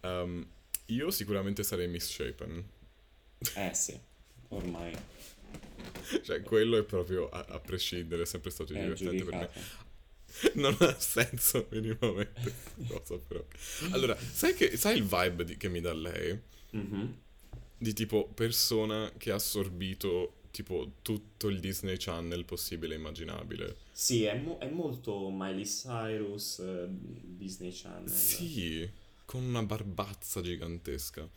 [0.01, 0.43] Um,
[0.87, 2.67] io sicuramente sarei misshapen.
[3.57, 3.95] Eh sì,
[4.47, 4.91] ormai
[6.23, 9.49] Cioè, quello è proprio a, a prescindere, è sempre stato è divertente per me.
[9.53, 9.87] giudicato.
[10.57, 12.55] Non ha senso minimamente
[12.89, 13.45] cosa, però.
[13.91, 16.41] Allora, sai, che, sai il vibe di- che mi dà lei?
[16.71, 17.17] Mhm.
[17.77, 23.77] Di tipo persona che ha assorbito tipo tutto il Disney Channel possibile e immaginabile.
[23.91, 28.09] Sì, è, mo- è molto Miley Cyrus, eh, Disney Channel.
[28.09, 28.89] Sì,
[29.25, 31.27] con una barbazza gigantesca.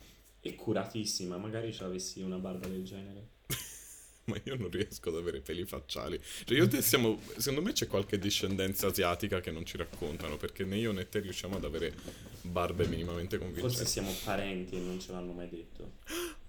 [0.41, 3.27] E curatissima, magari ci avessi una barba del genere.
[4.25, 6.19] Ma io non riesco ad avere peli facciali.
[6.45, 7.19] Cioè, io te siamo.
[7.37, 10.37] Secondo me c'è qualche discendenza asiatica che non ci raccontano.
[10.37, 11.93] Perché né io né te riusciamo ad avere
[12.41, 13.89] barbe minimamente Forse convincenti.
[13.89, 15.91] siamo parenti e non ce l'hanno mai detto.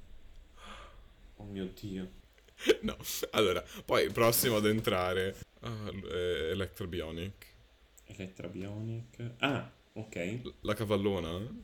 [1.39, 2.09] Oh mio Dio.
[2.83, 2.97] No.
[3.31, 5.37] Allora, poi prossimo ad entrare.
[5.61, 7.47] Ah, eh, Electra Bionic.
[8.07, 9.33] Elettra Bionic.
[9.39, 10.53] Ah, ok.
[10.61, 11.57] La cavallona?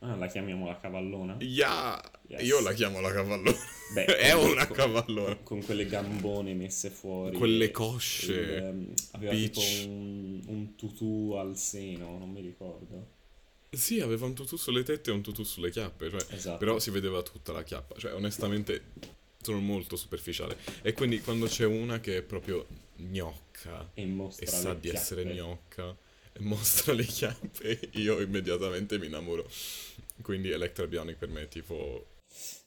[0.00, 1.36] Ah, la chiamiamo la cavallona?
[1.38, 2.00] Yeah!
[2.26, 2.42] Yes.
[2.42, 3.56] Io la chiamo la cavallona.
[3.94, 5.36] Beh, è una con- cavallona.
[5.36, 7.36] Con quelle gambone messe fuori.
[7.36, 8.32] Quelle cosce.
[8.32, 13.20] il, ehm, aveva un, un tutù al seno, non mi ricordo.
[13.70, 16.10] Sì, aveva un tutù sulle tette e un tutù sulle chiappe.
[16.10, 16.58] Cioè, Esatto.
[16.58, 17.94] Però si vedeva tutta la chiappa.
[17.96, 18.82] Cioè, onestamente,
[19.42, 20.56] sono molto superficiale.
[20.82, 25.24] E quindi quando c'è una che è proprio gnocca E e sa le di essere
[25.24, 25.34] chiappe.
[25.34, 25.96] gnocca
[26.32, 29.48] e mostra le chiappe, io immediatamente mi innamoro.
[30.22, 32.06] Quindi Electra Bionic per me è tipo...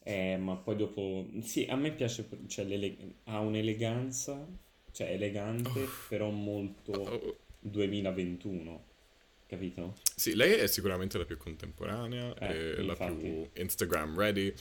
[0.04, 1.26] Eh, ma poi dopo...
[1.42, 4.46] Sì, a me piace, cioè, ha un'eleganza,
[4.92, 8.84] cioè elegante, però molto oh, 2021,
[9.46, 9.96] capito?
[10.14, 14.54] Sì, lei è sicuramente la più contemporanea, Eh, la più Instagram ready.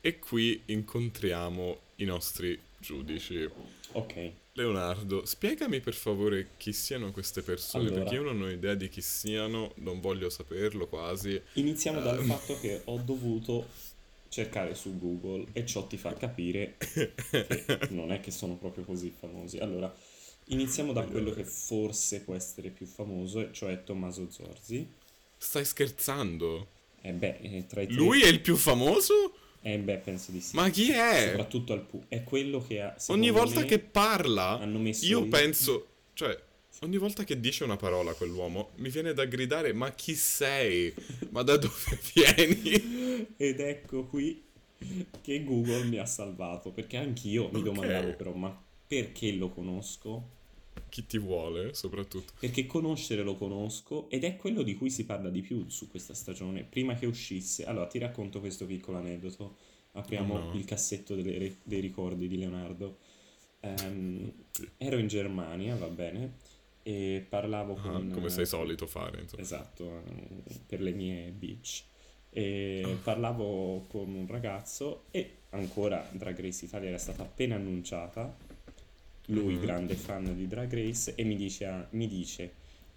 [0.00, 3.48] E qui incontriamo i nostri giudici.
[3.92, 8.02] Ok, Leonardo, spiegami per favore chi siano queste persone, Allora.
[8.02, 11.40] perché io non ho idea di chi siano, non voglio saperlo quasi.
[11.54, 12.26] iniziamo dal Ehm.
[12.26, 13.66] fatto che ho dovuto
[14.28, 17.12] cercare su Google e ciò ti fa capire che
[17.90, 19.58] non è che sono proprio così famosi.
[19.58, 19.92] Allora,
[20.46, 24.86] iniziamo da quello che forse può essere più famoso, cioè Tommaso Zorzi.
[25.36, 26.68] Stai scherzando?
[27.02, 27.94] Eh beh, eh, tra i tre...
[27.96, 29.34] Lui è il più famoso?
[29.62, 30.56] Eh beh, penso di sì.
[30.56, 31.26] Ma chi è?
[31.28, 32.02] Soprattutto al pu...
[32.08, 32.94] È quello che ha...
[33.08, 34.58] Ogni volta che parla,
[35.00, 36.38] io il- penso, cioè,
[36.80, 40.94] ogni volta che dice una parola quell'uomo, mi viene da gridare, ma chi sei?
[41.30, 43.34] Ma da dove vieni?
[43.36, 44.42] Ed ecco qui
[45.20, 47.62] che Google mi ha salvato, perché anch'io mi Ok.
[47.62, 50.38] domandavo però, ma perché lo conosco?
[50.88, 52.32] Chi ti vuole, soprattutto.
[52.40, 56.14] Perché conoscere lo conosco ed è quello di cui si parla di più su questa
[56.14, 56.64] stagione.
[56.64, 59.56] Prima che uscisse, allora ti racconto questo piccolo aneddoto.
[59.92, 60.54] Apriamo No.
[60.54, 62.98] il cassetto delle- dei ricordi di Leonardo.
[63.60, 64.68] Ehm, Sì.
[64.78, 66.34] ero in Germania, va bene,
[66.82, 68.10] e parlavo Ah, con...
[68.12, 69.42] come sei solito fare, insomma.
[69.42, 71.84] Esatto, eh, per le mie beach.
[72.30, 72.94] E Ah.
[73.02, 78.48] parlavo con un ragazzo e ancora Drag Race Italia era stata appena annunciata.
[79.30, 79.60] Lui, Mhm.
[79.60, 82.52] grande fan di Drag Race, e mi dice, ah, mi dice: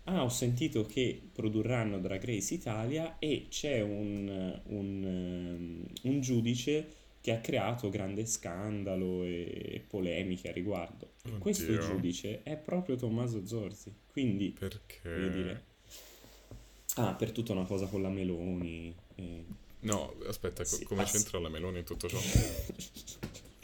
[0.05, 7.01] Ah, ho sentito che produrranno Drag Race Italia e c'è un, un, ehm, un giudice
[7.21, 11.11] che ha creato grande scandalo e polemiche a riguardo.
[11.23, 13.93] E questo giudice è proprio Tommaso Zorzi.
[14.11, 15.29] Quindi Perché?
[15.31, 15.63] dire.
[16.95, 18.93] Ah, per tutta una cosa con la Meloni.
[19.15, 19.43] e-
[19.81, 21.17] No, aspetta, co- Sì, come ah, sì.
[21.17, 22.17] c'entra la Meloni in tutto ciò?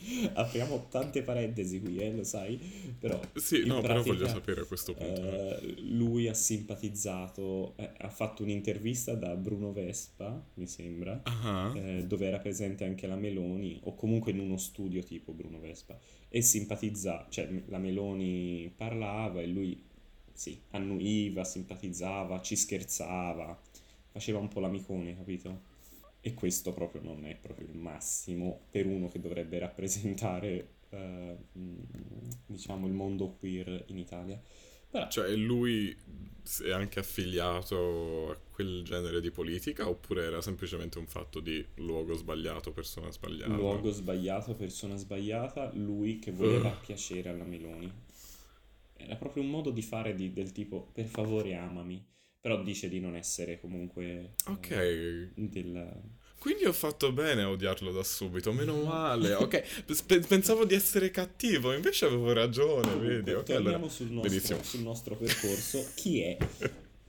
[0.33, 2.59] Apriamo tante parentesi qui, eh, lo sai,
[2.97, 5.21] però Sì, no, però pratica, voglio sapere a questo punto.
[5.21, 11.21] eh, lui ha simpatizzato, eh, ha fatto un'intervista da Bruno Vespa, mi sembra,
[11.75, 15.97] eh, dove era presente anche la Meloni, o comunque in uno studio tipo Bruno Vespa,
[16.29, 19.81] e simpatizza, cioè la Meloni parlava e lui,
[20.33, 23.59] sì, annuiva, simpatizzava, ci scherzava,
[24.11, 25.68] faceva un po' l'amicone, capito?
[26.21, 31.75] E questo proprio non è proprio il massimo per uno che dovrebbe rappresentare, eh, mh,
[32.45, 34.41] diciamo, il mondo queer in Italia.
[34.89, 35.95] Però, cioè lui
[36.63, 42.13] è anche affiliato a quel genere di politica oppure era semplicemente un fatto di luogo
[42.15, 43.55] sbagliato, persona sbagliata?
[43.55, 46.73] luogo sbagliato, persona sbagliata, lui che voleva Ugh.
[46.73, 47.91] piacere alla Meloni.
[48.95, 52.05] Era proprio un modo di fare di- del tipo, per favore amami,
[52.41, 56.01] però dice di non essere comunque eh, Ok, del...
[56.39, 59.33] quindi ho fatto bene a odiarlo da subito, meno male.
[59.33, 63.31] Ok, Pe- pensavo di essere cattivo, invece avevo ragione, vedi?
[63.31, 63.89] Ok, Torniamo allora...
[63.89, 65.85] sul, nostro, sul nostro percorso.
[65.95, 66.37] Chi è?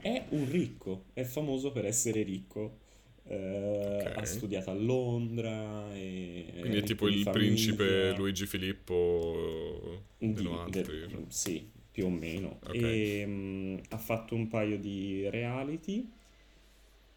[0.01, 2.79] È un ricco, è famoso per essere ricco.
[3.25, 4.17] Eh, Ok.
[4.17, 5.95] Ha studiato a Londra.
[5.95, 7.31] E Quindi è tipo il famiglia.
[7.31, 11.25] principe Luigi Filippo Di- cioè.
[11.29, 12.59] sì, più o meno.
[12.65, 12.75] Ok.
[12.75, 16.09] E, mh, ha fatto un paio di reality.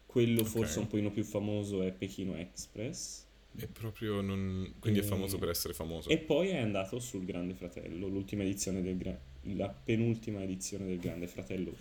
[0.06, 3.24] Quello forse un pochino più famoso è Pechino Express.
[3.56, 4.74] È proprio non...
[4.78, 6.08] Quindi è E- famoso per essere famoso.
[6.08, 9.18] E poi è andato sul Grande Fratello, l'ultima edizione del Gra-
[9.54, 11.72] la penultima edizione del Grande Fratello.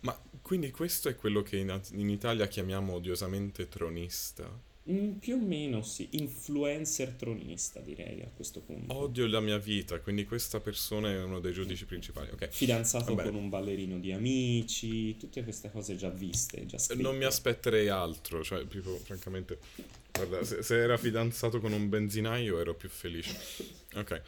[0.00, 4.50] Ma quindi questo è quello che in, in Italia chiamiamo odiosamente tronista?
[4.90, 8.92] Mm, più o meno sì, influencer tronista direi a questo punto.
[8.92, 12.30] Odio la mia vita, quindi questa persona è uno dei giudici principali.
[12.32, 12.48] Ok.
[12.48, 17.00] Fidanzato con un ballerino di amici, tutte queste cose già viste, già scritte.
[17.00, 19.58] Non mi aspetterei altro, cioè, proprio, francamente,
[20.10, 23.38] guarda, se, se era fidanzato con un benzinaio ero più felice.
[23.94, 24.22] Ok.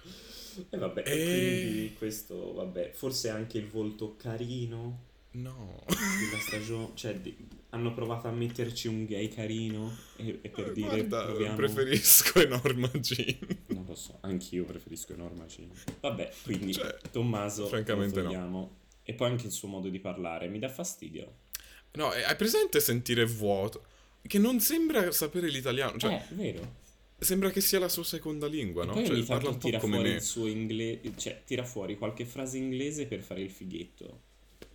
[0.70, 5.00] E vabbè, e quindi questo, vabbè, forse anche il volto carino
[5.32, 5.82] No.
[5.88, 7.36] della stagione, cioè di-
[7.74, 11.56] hanno provato a metterci un gay carino e, e per dire Guarda, proviamo...
[11.56, 13.37] preferisco Enorma Jean.
[13.66, 15.70] Non lo so, anch'io preferisco Enorma Jean.
[16.00, 18.76] Vabbè, quindi Cioè, Tommaso francamente no.
[19.02, 21.32] E poi anche il suo modo di parlare mi dà fastidio.
[21.92, 23.84] No, eh, hai presente sentire vuoto?
[24.26, 26.76] Che non sembra sapere l'italiano, cioè, eh, vero.
[27.18, 28.92] sembra che sia la sua seconda lingua, E no?
[28.94, 30.14] poi Cioè, parla un po' tira come fuori me.
[30.14, 34.20] il suo inglese, cioè tira fuori qualche frase inglese per fare il fighetto,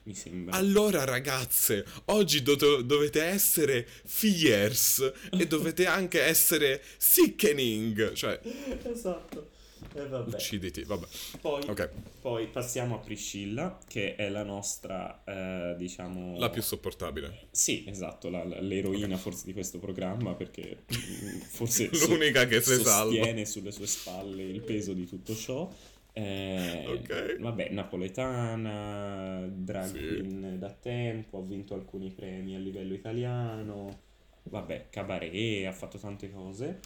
[0.10, 0.56] mi sembra.
[0.58, 8.40] Allora ragazze, oggi do- dovete essere fierce e dovete anche essere sickening, cioè
[8.84, 9.52] Esatto.
[9.94, 10.36] E vabbè.
[10.36, 11.08] ucciditi, vabbè.
[11.42, 11.90] Poi, Ok,
[12.22, 16.38] poi passiamo a Priscilla, che è la nostra, eh, diciamo...
[16.38, 17.48] la più sopportabile.
[17.52, 22.74] Sì, esatto, la- l'eroina forse di questo programma, perché mm, forse so- L'unica che si
[22.82, 23.04] salva.
[23.04, 25.72] sostiene sulle sue spalle il peso di tutto ciò.
[26.14, 27.40] Eh, Ok.
[27.40, 30.58] Vabbè, napoletana, drag Sì.
[30.58, 34.00] da tempo, ha vinto alcuni premi a livello italiano,
[34.44, 36.80] vabbè, cabaret, ha fatto tante cose.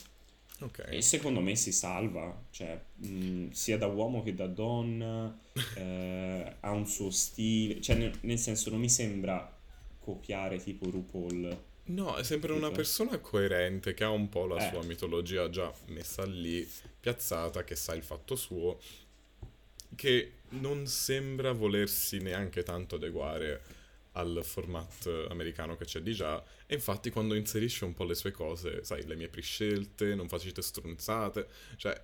[0.62, 0.86] Ok.
[0.90, 5.36] E secondo me si salva, cioè, mh, sia da uomo che da donna,
[5.78, 9.52] eh, ha un suo stile, cioè nel, nel senso non mi sembra
[10.00, 14.70] copiare tipo RuPaul No, è sempre una persona coerente che ha un po' la Eh.
[14.70, 16.66] sua mitologia già messa lì,
[17.00, 18.80] piazzata, che sa il fatto suo,
[19.96, 23.62] che non sembra volersi neanche tanto adeguare
[24.14, 26.44] al format americano che c'è di già.
[26.66, 30.62] E infatti quando inserisce un po' le sue cose, sai, le mie prescelte, non facite
[30.62, 32.00] stronzate, cioè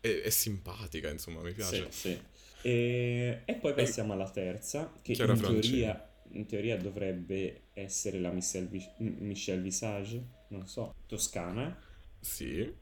[0.00, 1.90] è, è simpatica, insomma, mi piace.
[1.90, 2.20] Sì, sì.
[2.62, 8.30] E, e poi passiamo alla terza, che Chiara in teoria, in teoria dovrebbe essere la
[8.30, 11.76] Michelle, Michelle Visage, non so, toscana,
[12.20, 12.72] Sì,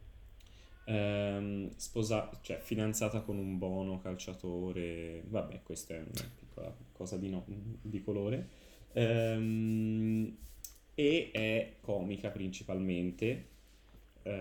[0.93, 7.29] ehm, sposa- cioè fidanzata con un buono calciatore, vabbè, questa è una piccola cosa di,
[7.29, 8.49] no- di colore,
[8.93, 10.37] Ehm,
[10.95, 13.49] e è comica principalmente.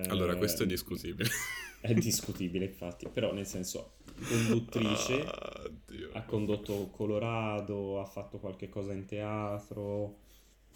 [0.10, 1.30] allora questo è discutibile.
[1.82, 5.70] È discutibile, infatti, però nel senso, conduttrice, Ah,
[6.12, 10.18] ha condotto Colorado, ha fatto qualche cosa in teatro.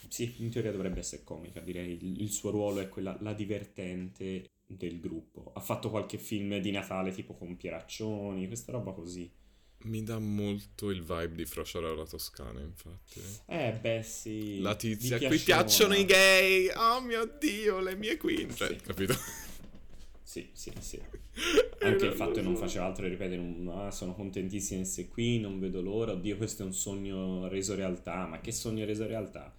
[0.08, 1.94] Sì, in teoria dovrebbe essere comica, direi.
[2.04, 5.52] Il, il suo ruolo è quella, la divertente del gruppo.
[5.56, 9.32] Ha fatto qualche film di Natale tipo con Pieraccioni, questa roba così.
[9.86, 13.20] Mi dà molto il vibe di Frociarola Toscana, infatti.
[13.48, 14.62] Eh, beh, sì.
[14.62, 16.70] La tizia, qui piacciono i gay!
[16.74, 18.56] Oh mio Dio, le mie queen!
[18.56, 18.76] Cioè, Sì.
[18.78, 19.14] capito?
[20.22, 21.00] Sì, sì, sì.
[21.82, 25.08] Anche il fatto che non faceva altro che ripetere un, "Ah, sono contentissimo di essere
[25.08, 29.06] qui, non vedo l'ora, oddio questo è un sogno reso realtà, ma che sogno reso
[29.06, 29.54] realtà?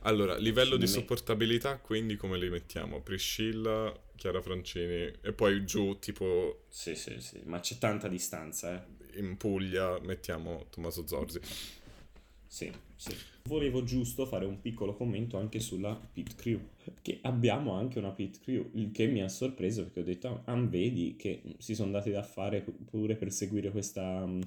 [0.00, 3.00] Allora, livello di me- sopportabilità, quindi come li mettiamo?
[3.02, 9.18] Priscilla, Chiara Francini e poi giù, tipo Sì, sì, sì, ma c'è tanta distanza, eh.
[9.18, 11.40] in Puglia, mettiamo Tommaso Zorzi.
[12.46, 13.16] Sì, sì.
[13.44, 16.60] Volevo giusto fare un piccolo commento anche sulla pit crew,
[17.00, 20.54] che abbiamo anche una pit crew, il che mi ha sorpreso perché ho detto, ah,
[20.60, 24.26] vedi che si sono dati da fare pure per seguire questa...
[24.26, 24.40] mm,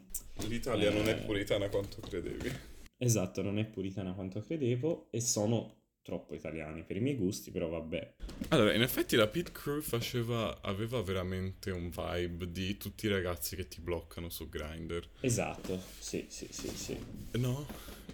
[0.49, 1.25] L'Italia non è Eh.
[1.25, 2.51] puritana quanto credevi.
[2.97, 7.69] Esatto, non è puritana quanto credevo e sono troppo italiani per i miei gusti, però
[7.69, 8.13] vabbè.
[8.49, 13.55] Allora, in effetti la pit crew faceva, aveva veramente un vibe di tutti i ragazzi
[13.55, 15.07] che ti bloccano su Grindr.
[15.21, 16.97] Esatto, sì, sì, sì, sì.
[17.31, 17.65] No,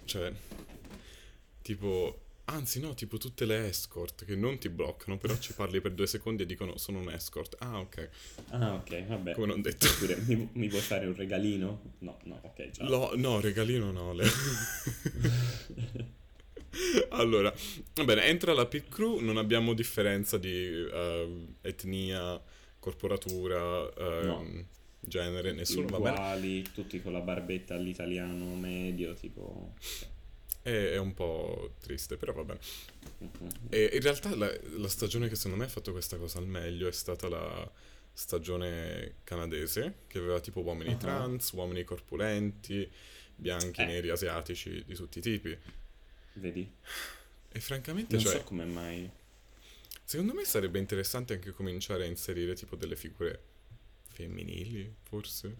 [0.04, 0.32] cioè,
[1.62, 5.92] tipo, anzi no, tipo tutte le escort che non ti bloccano, però ci parli per
[5.92, 7.56] due secondi e dicono sono un escort.
[7.58, 8.08] Ah, ok,
[8.50, 9.32] Ah, ok, vabbè.
[9.32, 9.86] come non detto.
[9.88, 11.94] Oppure, mi, mi vuoi fare un regalino?
[11.98, 12.84] No, no, ok, già.
[12.84, 14.24] No, no, regalino no, le...
[17.10, 17.52] Allora,
[17.94, 22.40] va bene, entra la pit crew, non abbiamo differenza di eh, etnia,
[22.78, 24.64] corporatura, eh, No.
[25.00, 26.10] genere, nessuno, va bene.
[26.16, 29.74] Uguali, tutti con la barbetta all'italiano medio, tipo...
[30.62, 32.60] È, è un po' triste, però va bene.
[33.18, 33.48] Mhm.
[33.70, 36.86] E in realtà la, la stagione che secondo me ha fatto questa cosa al meglio
[36.86, 37.70] è stata la
[38.12, 40.96] stagione canadese, che aveva tipo uomini Ah.
[40.96, 42.88] trans, uomini corpulenti,
[43.34, 43.86] bianchi, Eh.
[43.86, 45.56] neri, asiatici, di tutti i tipi.
[46.40, 46.72] Vedi?
[47.52, 49.10] E francamente, Non cioè, so come mai.
[50.04, 53.42] secondo me sarebbe interessante anche cominciare a inserire tipo delle figure
[54.08, 55.56] femminili, forse.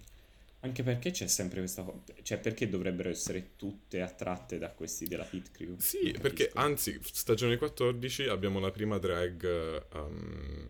[0.62, 2.02] Anche perché c'è sempre questa cosa.
[2.22, 5.76] Cioè, perché dovrebbero essere tutte attratte da questi della pit crew?
[5.78, 10.66] Sì, perché anzi, stagione 14 abbiamo la prima drag um,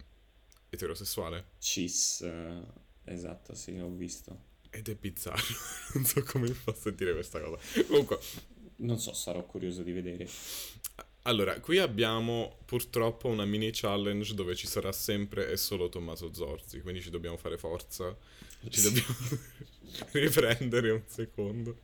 [0.69, 1.47] eterosessuale.
[1.59, 2.63] Cis, eh,
[3.05, 4.49] esatto, sì, ho visto.
[4.71, 5.43] Ed è bizzarro,
[5.95, 7.59] non so come mi fa sentire questa cosa.
[7.89, 8.21] Comunque,
[8.81, 10.29] Non so, sarò curioso di vedere.
[11.23, 16.81] allora, qui abbiamo purtroppo una mini challenge dove ci sarà sempre e solo Tommaso Zorzi,
[16.81, 18.17] quindi ci dobbiamo fare forza,
[18.69, 19.15] ci dobbiamo
[20.13, 21.77] riprendere un secondo.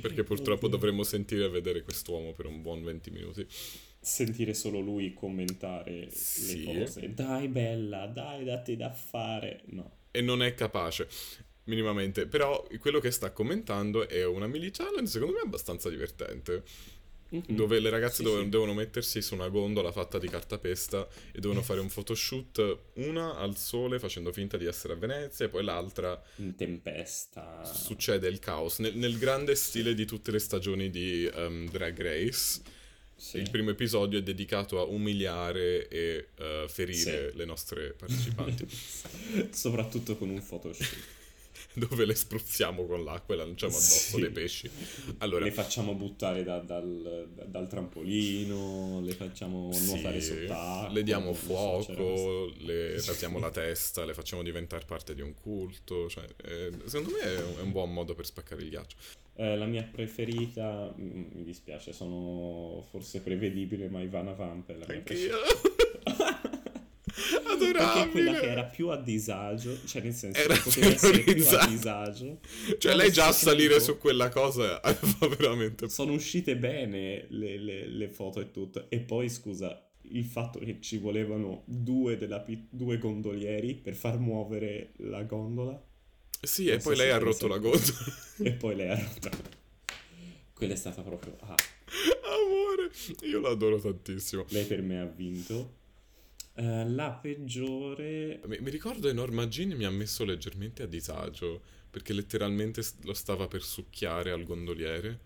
[0.00, 3.46] Perché purtroppo dovremmo sentire e vedere quest'uomo per un buon 20 minuti.
[4.00, 6.64] Sentire solo lui commentare Sì.
[6.64, 7.12] le cose.
[7.14, 9.62] Dai, bella, dai, date da fare.
[9.66, 9.96] No.
[10.12, 11.08] E non è capace,
[11.68, 12.26] minimamente.
[12.26, 16.62] Però quello che sta commentando è una mini challenge, secondo me abbastanza divertente.
[17.30, 17.42] Mhm.
[17.48, 18.48] Dove le ragazze Sì, dove- sì.
[18.48, 23.54] devono mettersi su una gondola fatta di cartapesta e devono fare un photoshoot, una al
[23.58, 27.62] sole facendo finta di essere a Venezia e poi l'altra In tempesta.
[27.66, 28.78] succede il caos.
[28.78, 32.62] Nel, nel grande stile di tutte le stagioni di um, Drag Race,
[33.14, 33.36] Sì.
[33.36, 37.36] il primo episodio è dedicato a umiliare e uh, ferire Sì.
[37.36, 38.66] le nostre partecipanti,
[39.52, 41.16] Soprattutto con un photoshoot.
[41.78, 44.20] Dove le spruzziamo con l'acqua e lanciamo addosso Sì.
[44.20, 44.70] dei pesci.
[45.18, 50.90] Allora, Le facciamo buttare da- dal, da- dal trampolino, le facciamo nuotare Sì, sott'acqua.
[50.92, 56.08] le diamo fuoco, le rasiamo la testa, le facciamo diventare parte di un culto.
[56.08, 58.96] Cioè, eh, secondo me è un, è un buon modo per spaccare il ghiaccio.
[59.40, 64.84] Eh, la mia preferita, mm, mi dispiace, sono forse prevedibile, ma Ivana Vamp è la
[64.88, 65.04] mia Anch'io.
[65.04, 65.77] preferita.
[67.44, 67.72] Adorabile!
[67.72, 71.46] Perché quella che era più a disagio, cioè nel senso Era che poteva essere più
[71.48, 72.38] a disagio.
[72.78, 75.88] Cioè, lei già a salire su quella cosa fa veramente...
[75.88, 78.86] Sono uscite bene le, le- le foto e tutto.
[78.90, 84.92] E poi, scusa, il fatto che ci volevano due, della due gondolieri per far muovere
[84.98, 85.82] la gondola
[86.40, 87.98] Sì, Non e poi lei ha rotto la gondola.
[88.42, 89.30] e poi lei ha rotto.
[90.54, 91.36] Quella è stata proprio...
[91.40, 91.54] Ah,
[92.24, 92.90] Amore,
[93.22, 94.44] io l'adoro tantissimo.
[94.50, 95.76] lei per me ha vinto.
[96.58, 98.40] Eh, la peggiore...
[98.46, 103.14] Mi, mi ricordo che Norma Jean mi ha messo leggermente a disagio, perché letteralmente lo
[103.14, 105.20] stava per succhiare al gondoliere.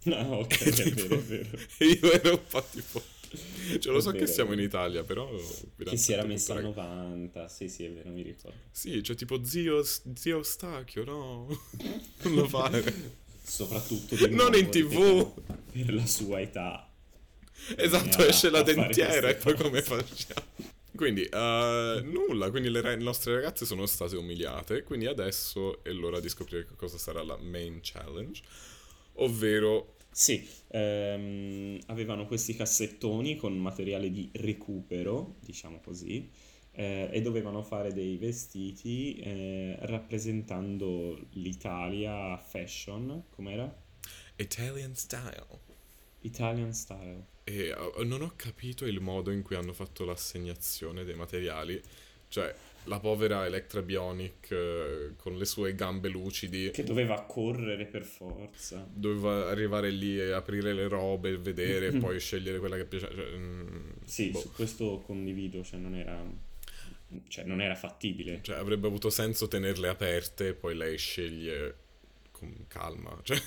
[0.06, 1.58] Ah, ok, è tipo- vero, è vero.
[1.80, 3.02] Io ero un po' tipo...
[3.78, 4.60] Cioè, lo so che vero, siamo è in.
[4.60, 5.28] Italia, però...
[5.84, 8.58] Che si era messa a 90, sì sì è vero, mi ricordo.
[8.70, 11.46] Sì, cioè tipo zio, zio Stacchio, no?
[12.22, 13.16] Non lo fare.
[13.42, 14.94] Soprattutto Non nuovo, in TV.
[14.94, 15.34] ripetiamo,
[15.72, 16.87] per la sua età.
[17.76, 20.46] Esatto, a- esce la dentiera e poi come facciamo?
[20.94, 25.90] Quindi, eh, nulla, quindi le, ra- le nostre ragazze sono state umiliate, quindi adesso è
[25.90, 28.42] l'ora di scoprire che cosa sarà la main challenge,
[29.14, 36.30] ovvero Sì, ehm, avevano questi cassettoni con materiale di recupero, diciamo così,
[36.72, 43.72] eh, e dovevano fare dei vestiti eh, rappresentando l'Italia fashion, com'era?
[44.38, 45.60] Italian Style.
[46.22, 47.26] Italian style.
[47.48, 47.74] E
[48.04, 51.80] non ho capito il modo in cui hanno fatto l'assegnazione dei materiali,
[52.28, 58.02] cioè la povera Electra Bionic eh, con le sue gambe lucidi Che doveva correre per
[58.02, 58.86] forza.
[58.90, 63.14] doveva arrivare lì e aprire le robe, vedere e poi scegliere quella che piaceva.
[63.14, 64.40] Cioè, mm, Sì, boh.
[64.40, 66.22] su questo condivido, cioè non era,
[67.28, 68.40] cioè non era fattibile.
[68.42, 71.74] Cioè, avrebbe avuto senso tenerle aperte e poi lei sceglie
[72.30, 73.18] con calma.
[73.22, 73.38] Cioè,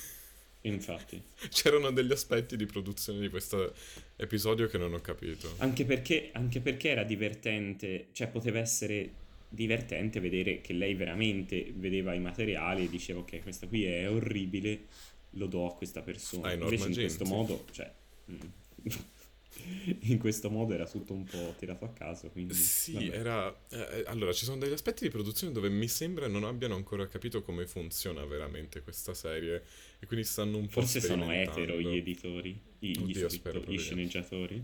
[0.61, 1.21] Infatti.
[1.49, 3.73] c'erano degli aspetti di produzione di questo
[4.15, 5.53] episodio che non ho capito.
[5.57, 12.13] Anche perché, anche perché era divertente, cioè poteva essere divertente vedere che lei veramente vedeva
[12.13, 14.87] i materiali e diceva ok, questa qui è orribile,
[15.31, 16.49] lo do a questa persona.
[16.55, 17.91] Norma Invece in Jean, questo modo, cioè,
[18.31, 18.39] mm,
[20.01, 22.53] in questo modo era tutto un po' tirato a caso, quindi...
[22.53, 23.17] Sì, vabbè.
[23.17, 23.61] era...
[23.69, 27.41] eh, allora, ci sono degli aspetti di produzione dove mi sembra non abbiano ancora capito
[27.41, 29.63] come funziona veramente questa serie
[29.99, 34.63] e quindi stanno un po' Forse sono etero gli editori, gli, Oddio, spero gli sceneggiatori.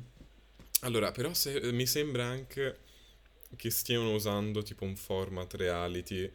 [0.81, 2.79] Allora, però se- mi sembra anche
[3.55, 6.29] che stiano usando tipo un format reality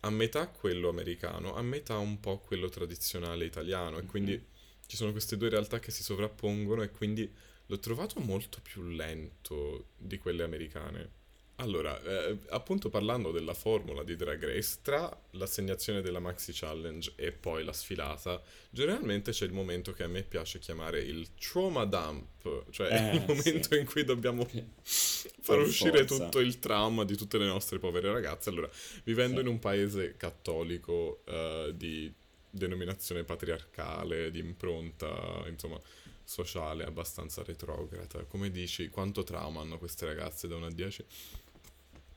[0.00, 4.42] a metà quello americano, a metà un po' quello tradizionale italiano e quindi
[4.86, 7.30] ci sono queste due realtà che si sovrappongono e quindi
[7.66, 11.22] l'ho trovato molto più lento di quelle americane.
[11.58, 17.30] Allora, eh, appunto parlando della formula di Drag Race, tra l'assegnazione della Maxi Challenge e
[17.30, 22.64] poi la sfilata, generalmente c'è il momento che a me piace chiamare il trauma dump,
[22.70, 23.78] cioè Eh, il momento sì.
[23.78, 24.44] in cui dobbiamo
[24.82, 26.24] far uscire forza.
[26.24, 28.48] tutto il trauma di tutte le nostre povere ragazze.
[28.50, 28.68] Allora,
[29.04, 29.42] vivendo Sì.
[29.42, 32.12] in un paese cattolico eh, di
[32.50, 35.80] denominazione patriarcale, di impronta, insomma,
[36.24, 41.04] sociale abbastanza retrograda, come dici, quanto trauma hanno queste ragazze da 1 a 10?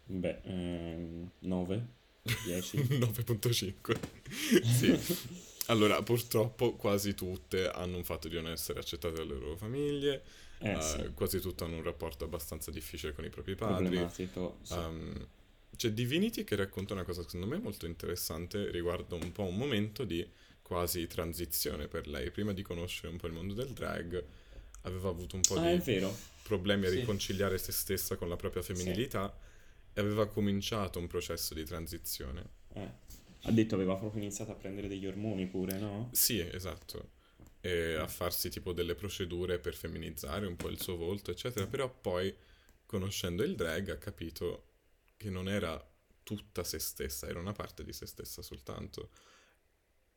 [0.10, 1.88] Beh, ehm, 9,
[2.40, 2.88] 10.
[3.00, 4.00] 9.5.
[4.62, 5.00] sì.
[5.68, 10.24] Allora, purtroppo quasi tutte hanno un fatto di non essere accettate dalle loro famiglie,
[10.60, 14.08] Eh eh, sì, quasi tutte hanno un rapporto abbastanza difficile con i propri padri.
[14.62, 14.80] sì.
[14.80, 15.28] Um,
[15.76, 20.04] c'è Divinity che racconta una cosa secondo me molto interessante riguardo un po' un momento
[20.06, 20.28] di
[20.68, 22.30] quasi transizione per lei.
[22.30, 24.22] Prima di conoscere un po' il mondo del drag,
[24.82, 26.06] aveva avuto un po' Ah, di
[26.44, 27.00] problemi a Sì.
[27.00, 29.34] riconciliare se stessa con la propria femminilità
[29.94, 32.50] e aveva cominciato un processo di transizione.
[32.74, 32.90] Eh.
[33.44, 36.10] Ha detto aveva proprio iniziato a prendere degli ormoni pure, no?
[36.12, 37.12] Sì, esatto.
[37.62, 41.66] E a farsi tipo delle procedure per femminilizzare un po' il suo volto, eccetera.
[41.66, 42.36] Però poi,
[42.86, 44.66] conoscendo il drag, ha capito
[45.16, 45.82] che non era
[46.24, 49.12] tutta se stessa, era una parte di se stessa soltanto.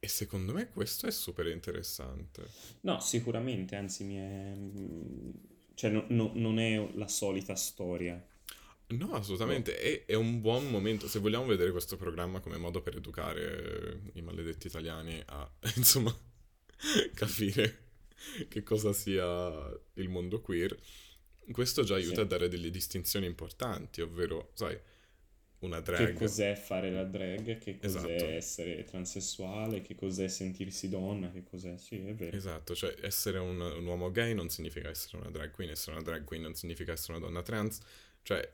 [0.00, 2.50] E secondo me questo è super interessante.
[2.82, 4.54] No, sicuramente, anzi mi è...
[4.54, 5.30] mm,
[5.74, 8.22] Cioè, no- no- non è la solita storia.
[8.88, 11.06] No, assolutamente, è, è un buon momento.
[11.06, 16.12] Se vogliamo vedere questo programma come modo per educare i maledetti italiani a, insomma,
[17.14, 17.78] capire
[18.48, 20.76] che cosa sia il mondo queer,
[21.52, 22.22] questo già aiuta Sì.
[22.22, 24.76] a dare delle distinzioni importanti, ovvero, sai,
[25.60, 26.14] una Che drag.
[26.14, 28.24] cos'è fare la drag, che cos'è Esatto.
[28.24, 31.76] essere transessuale, che cos'è sentirsi donna, che cos'è...
[31.76, 32.36] Sì, è vero.
[32.36, 36.04] Esatto, cioè essere un, un uomo gay non significa essere una drag queen, essere una
[36.04, 37.78] drag queen non significa essere una donna trans,
[38.22, 38.48] cioè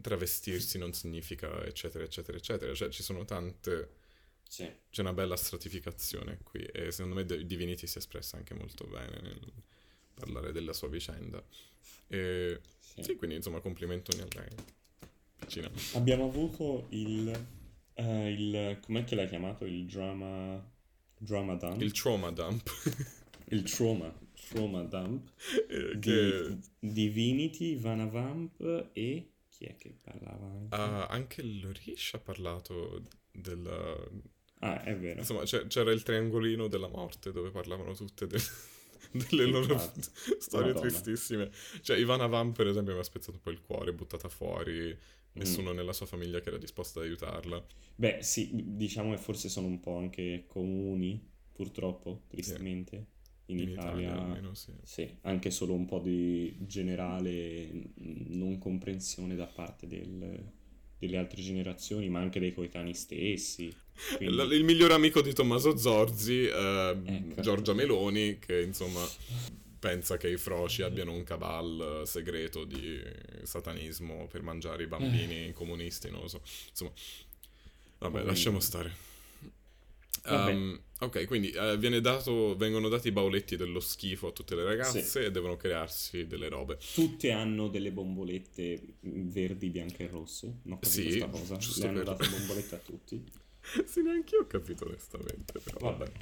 [0.00, 4.04] travestirsi non significa eccetera eccetera eccetera, cioè ci sono tante...
[4.48, 4.70] Sì.
[4.90, 9.20] C'è una bella stratificazione qui e secondo me Divinity si è espressa anche molto bene
[9.20, 9.40] nel
[10.14, 11.42] parlare della sua vicenda.
[12.08, 13.02] E sì.
[13.02, 14.48] sì, quindi insomma complimenti a lei.
[15.46, 15.70] Cucina.
[15.94, 17.32] Abbiamo avuto il,
[17.94, 18.78] eh, il...
[18.80, 19.64] com'è che l'hai chiamato?
[19.64, 20.74] Il drama...
[21.18, 21.80] Drama dump?
[21.80, 22.70] Il trauma dump.
[23.48, 24.12] Il trauma.
[24.50, 25.30] Trauma dump.
[25.70, 29.30] eh, Di che Divinity, Vanavamp e...
[29.48, 30.74] Chi è che parlava anche?
[30.76, 33.66] ah, anche Lorish ha parlato del...
[34.58, 35.20] Ah, è vero.
[35.20, 38.38] Insomma, c'era il triangolino della morte dove parlavano tutte de-
[39.12, 40.00] delle loro Infatti.
[40.38, 40.88] storie Madonna.
[40.88, 41.50] tristissime.
[41.80, 44.94] Cioè, Ivana Van, per esempio, mi ha spezzato un po' il cuore, buttata fuori,
[45.36, 45.40] Mm.
[45.40, 47.64] nessuno nella sua famiglia che era disposto ad aiutarla.
[47.94, 51.22] Beh, sì, diciamo che forse sono un po' anche comuni,
[51.52, 53.06] purtroppo, tristemente,
[53.46, 54.08] in, In Italia.
[54.08, 54.72] Italia almeno, sì.
[54.82, 60.52] Sì, anche solo un po' di generale mm, non comprensione da parte del-
[60.98, 63.74] delle altre generazioni, ma anche dei coetanei stessi.
[64.16, 67.40] Quindi- L- il miglior amico di Tommaso Zorzi, eh, Ecco.
[67.42, 69.02] Giorgia Meloni, che insomma
[69.86, 73.00] pensa che i froci abbiano un cabal segreto di
[73.44, 76.40] satanismo per mangiare i bambini comunisti, non lo so.
[76.70, 76.90] Insomma,
[77.98, 79.04] vabbè, lasciamo stare.
[80.28, 84.64] Um, ok, quindi eh, viene dato, vengono dati i bauletti dello schifo a tutte le
[84.64, 85.18] ragazze Sì.
[85.18, 86.78] e devono crearsi delle robe.
[86.94, 90.62] Tutte hanno delle bombolette verdi, bianche e rosse.
[90.68, 91.56] Capito Sì, cosa.
[91.76, 93.24] Le hanno per- dato bombolette a tutti.
[93.86, 96.04] sì, neanche io ho capito onestamente, però vabbè.
[96.10, 96.18] Vabbè.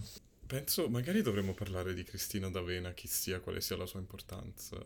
[0.47, 4.77] Penso, magari dovremmo parlare di Cristina D'Avena, chi sia, quale sia la sua importanza.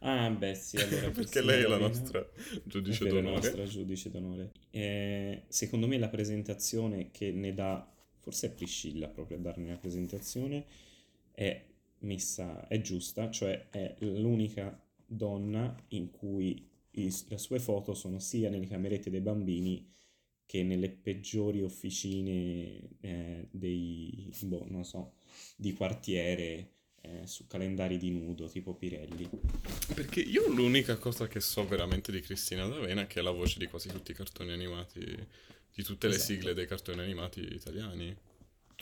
[0.00, 2.26] Ah, beh, sì, allora Perché lei è la nostra
[2.64, 3.30] giudice è la d'onore.
[3.30, 4.52] nostra giudice d'onore.
[4.70, 7.88] Eh, secondo me la presentazione che ne dà,
[8.18, 10.64] forse è Priscilla proprio a darne la presentazione,
[11.32, 11.64] è
[12.00, 18.50] messa, è giusta, cioè è l'unica donna in cui i- le sue foto sono sia
[18.50, 19.88] nelle camerette dei bambini
[20.52, 25.14] che nelle peggiori officine eh, dei, boh, non so,
[25.56, 29.30] di quartiere eh, su calendari di nudo tipo Pirelli.
[29.94, 33.58] Perché io l'unica cosa che so veramente di Cristina D'Avena è che è la voce
[33.60, 35.00] di quasi tutti i cartoni animati,
[35.74, 36.32] di tutte le Esatto.
[36.34, 38.14] sigle dei cartoni animati italiani.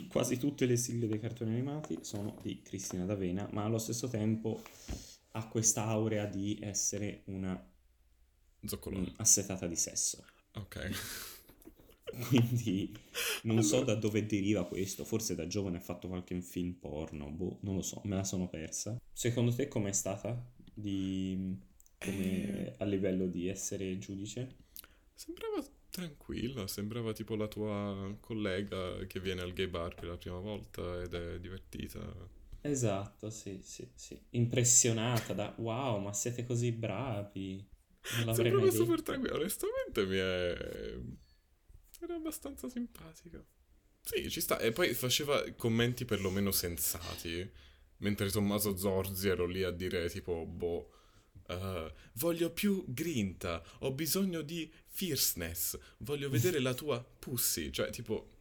[0.09, 4.61] quasi tutte le sigle dei cartoni animati sono di Cristina D'Avena, ma allo stesso tempo
[5.33, 7.65] ha questa aurea di essere una
[8.67, 9.13] Zoccolone.
[9.19, 10.25] assetata di sesso.
[10.55, 10.91] Ok.
[12.29, 12.93] Quindi
[13.43, 17.59] non so da dove deriva questo, forse da giovane ha fatto qualche film porno, boh,
[17.63, 19.01] non lo so, me la sono persa.
[19.13, 20.43] Secondo te com'è stata
[20.73, 21.57] di,
[21.99, 24.57] come, a livello di essere giudice?
[25.15, 30.39] Sembrava tranquilla, sembrava tipo la tua collega che viene al gay bar per la prima
[30.39, 32.39] volta ed è divertita.
[32.63, 34.19] Esatto, sì, sì, sì.
[34.31, 37.67] Impressionata da wow, ma siete così bravi.
[38.17, 40.99] Non l'avrei Sembrava mai super tranquilla, onestamente mi è...
[42.01, 43.45] Era abbastanza simpatica.
[44.03, 44.59] Sì, ci sta.
[44.59, 47.49] E poi faceva commenti perlomeno sensati.
[47.99, 50.91] Mentre Tommaso Zorzi ero lì a dire tipo, boh,
[51.49, 57.71] eh, voglio più grinta, ho bisogno di fierceness, voglio vedere la tua pussy.
[57.71, 58.37] Cioè, tipo,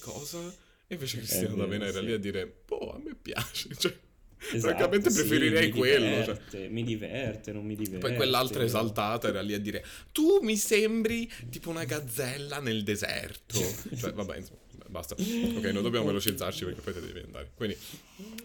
[0.00, 0.54] cosa?
[0.86, 2.06] E invece Cristina vero, D'Avena era sì.
[2.06, 3.74] lì a dire, boh, a me piace.
[3.76, 3.98] Cioè,
[4.40, 6.24] Esatto, francamente sì, preferirei mi quello.
[6.24, 6.34] cioè.
[6.34, 7.98] diverte, Mi diverte, non mi diverte.
[8.06, 13.58] Poi quell'altra esaltata era lì a dire Tu mi sembri tipo una gazzella nel deserto
[13.98, 14.58] Cioè vabbè insomma
[14.88, 17.76] basta Ok noi dobbiamo velocizzarci perché poi te devi andare Quindi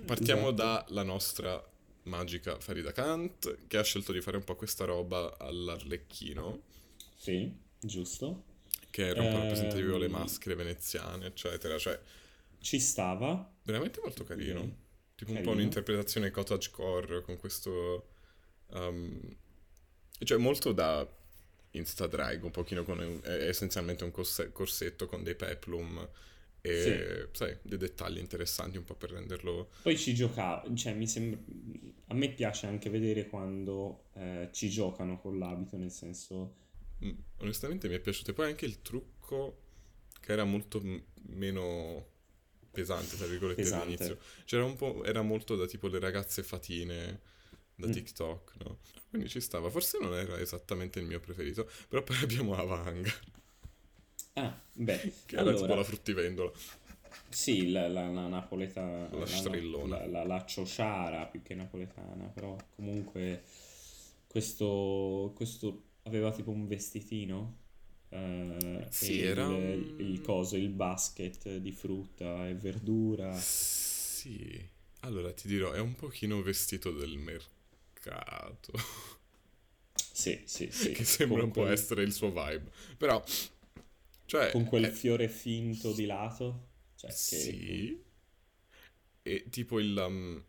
[0.06, 0.86] partiamo Esatto.
[0.88, 1.64] dalla nostra
[2.04, 6.62] magica Farida Kant Che ha scelto di fare un po' questa roba all'arlecchino
[7.16, 8.44] Sì, giusto.
[8.90, 9.42] Che era un po' Ehm.
[9.42, 12.00] rappresentativo alle maschere veneziane eccetera Cioè
[12.60, 13.50] Ci stava.
[13.64, 14.70] veramente molto carino Ok.
[15.16, 15.52] Tipo un po' Carino.
[15.52, 18.08] un'interpretazione cottagecore con questo...
[18.68, 19.36] um,
[20.24, 21.08] cioè molto da
[21.72, 26.08] Insta drag, un pochino con è essenzialmente un corse- corsetto con dei peplum
[26.62, 29.70] e sai, dei dettagli interessanti un po' per renderlo...
[29.82, 31.40] Poi ci giocava, cioè mi sembra...
[32.08, 36.56] A me piace anche vedere quando eh, ci giocano con l'abito, nel senso...
[37.04, 38.32] mm, onestamente mi è piaciuto.
[38.32, 39.62] E poi anche il trucco
[40.22, 42.12] che era molto m- meno
[42.74, 43.78] pesante, tra virgolette, Pesante.
[43.78, 44.18] all'inizio.
[44.46, 47.22] C'era un po', era molto da tipo le ragazze fatine
[47.76, 47.92] da Mm.
[47.92, 48.80] TikTok, no?
[49.10, 49.70] Quindi ci stava.
[49.70, 53.12] Forse non era esattamente il mio preferito, però poi abbiamo Avanga,
[54.36, 56.52] Ah, beh, che era tipo allora, la fruttivendula.
[57.30, 59.10] sì, la, la, la napoletana...
[59.12, 59.98] La strillona.
[60.00, 63.44] La, la, la ciociara più che napoletana, però comunque
[64.28, 67.62] questo, questo aveva tipo un vestitino.
[68.14, 73.34] Eh, Sì, era il, il coso, il basket di frutta e verdura.
[73.40, 74.70] Sì.
[75.02, 78.72] Allora ti dirò, è un pochino vestito del mercato,
[80.12, 80.92] Sì, sì, sì.
[80.92, 82.72] che sembra con un po' essere il suo vibe.
[82.98, 83.24] Però,
[84.26, 84.52] cioè...
[84.52, 86.68] Con quel è- fiore finto di lato.
[86.96, 87.16] Cioè, che...
[87.16, 88.04] Sì.
[89.24, 90.44] E tipo il, um,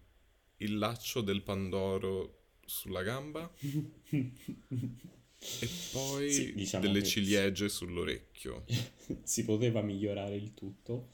[0.58, 3.50] il laccio del Pandoro sulla gamba.
[5.60, 8.64] E poi Sì, diciamo delle ciliegie sull'orecchio.
[9.22, 11.08] si poteva migliorare il tutto.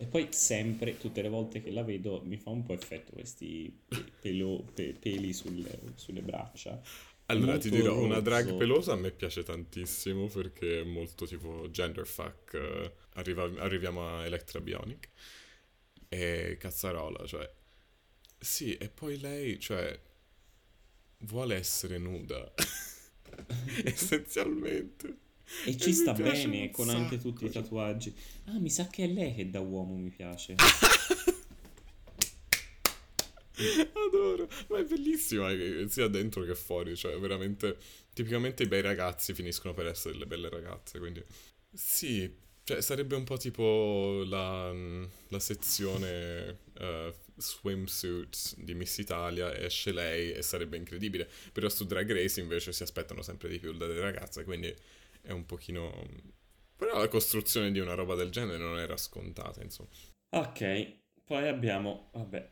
[0.00, 3.72] E poi sempre, tutte le volte che la vedo, mi fa un po' effetto questi
[3.88, 6.80] pe- pelo- pe- peli sulle, sulle braccia.
[7.26, 12.54] Allora, ti dirò, una drag pelosa a me piace tantissimo perché è molto tipo genderfuck.
[12.54, 15.08] eh, arriva- arriviamo a Electra Bionic.
[16.08, 17.50] E cazzarola, cioè...
[18.38, 19.98] Sì, e poi lei, cioè...
[21.20, 22.52] Vuole essere nuda.
[23.84, 25.16] Essenzialmente.
[25.64, 28.14] E E ci sta bene con anche tutti i sacco, tatuaggi.
[28.44, 30.54] Ah, mi sa che è lei che da uomo mi piace.
[34.06, 37.76] Adoro, ma è bellissima eh, sia dentro che fuori, cioè veramente
[38.12, 41.24] tipicamente i bei ragazzi finiscono per essere delle belle ragazze, quindi
[41.72, 42.30] sì,
[42.62, 44.72] cioè sarebbe un po' tipo la,
[45.28, 52.10] la sezione eh, swimsuit di Miss Italia, esce lei e sarebbe incredibile, però su Drag
[52.12, 54.74] Race invece si aspettano sempre di più dalle ragazze, quindi
[55.22, 56.06] è un pochino...
[56.76, 59.88] Però la costruzione di una roba del genere non era scontata, insomma.
[60.30, 60.92] Ok,
[61.24, 62.10] poi abbiamo...
[62.12, 62.50] Vabbè.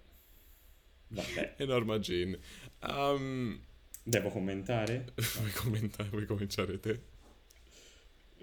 [1.09, 1.55] Vabbè.
[1.59, 2.37] E Norma Jean.
[2.81, 3.61] Um,
[4.03, 5.13] Devo commentare?
[5.39, 7.01] Vuoi commentare, vuoi cominciare te?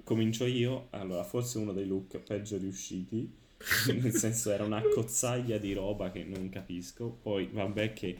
[0.03, 0.88] Comincio io.
[0.91, 3.42] Allora, forse uno dei look peggio riusciti.
[3.93, 7.09] Nel senso era una cozzaglia di roba che non capisco.
[7.09, 8.17] Poi vabbè che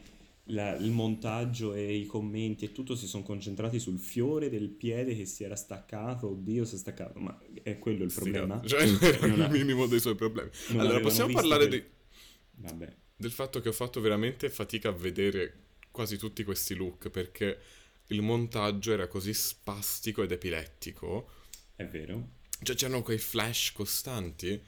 [0.48, 5.16] la- il montaggio e i commenti e tutto si sono concentrati sul fiore del piede
[5.16, 6.28] che si era staccato.
[6.30, 7.18] Oddio, si è staccato.
[7.18, 8.60] Ma è quello il problema?
[8.60, 8.68] cazzi,
[8.98, 10.50] Cioè, Non il ha- minimo dei suoi problemi.
[10.70, 11.86] non allora, possiamo parlare quel- di-
[12.62, 12.94] Vabbè.
[13.16, 15.58] del fatto che ho fatto veramente fatica a vedere
[15.90, 17.58] quasi tutti questi look perché
[18.08, 21.30] il montaggio era così spastico ed epilettico.
[21.74, 22.28] È vero.
[22.62, 24.60] Cioè, c'erano quei flash costanti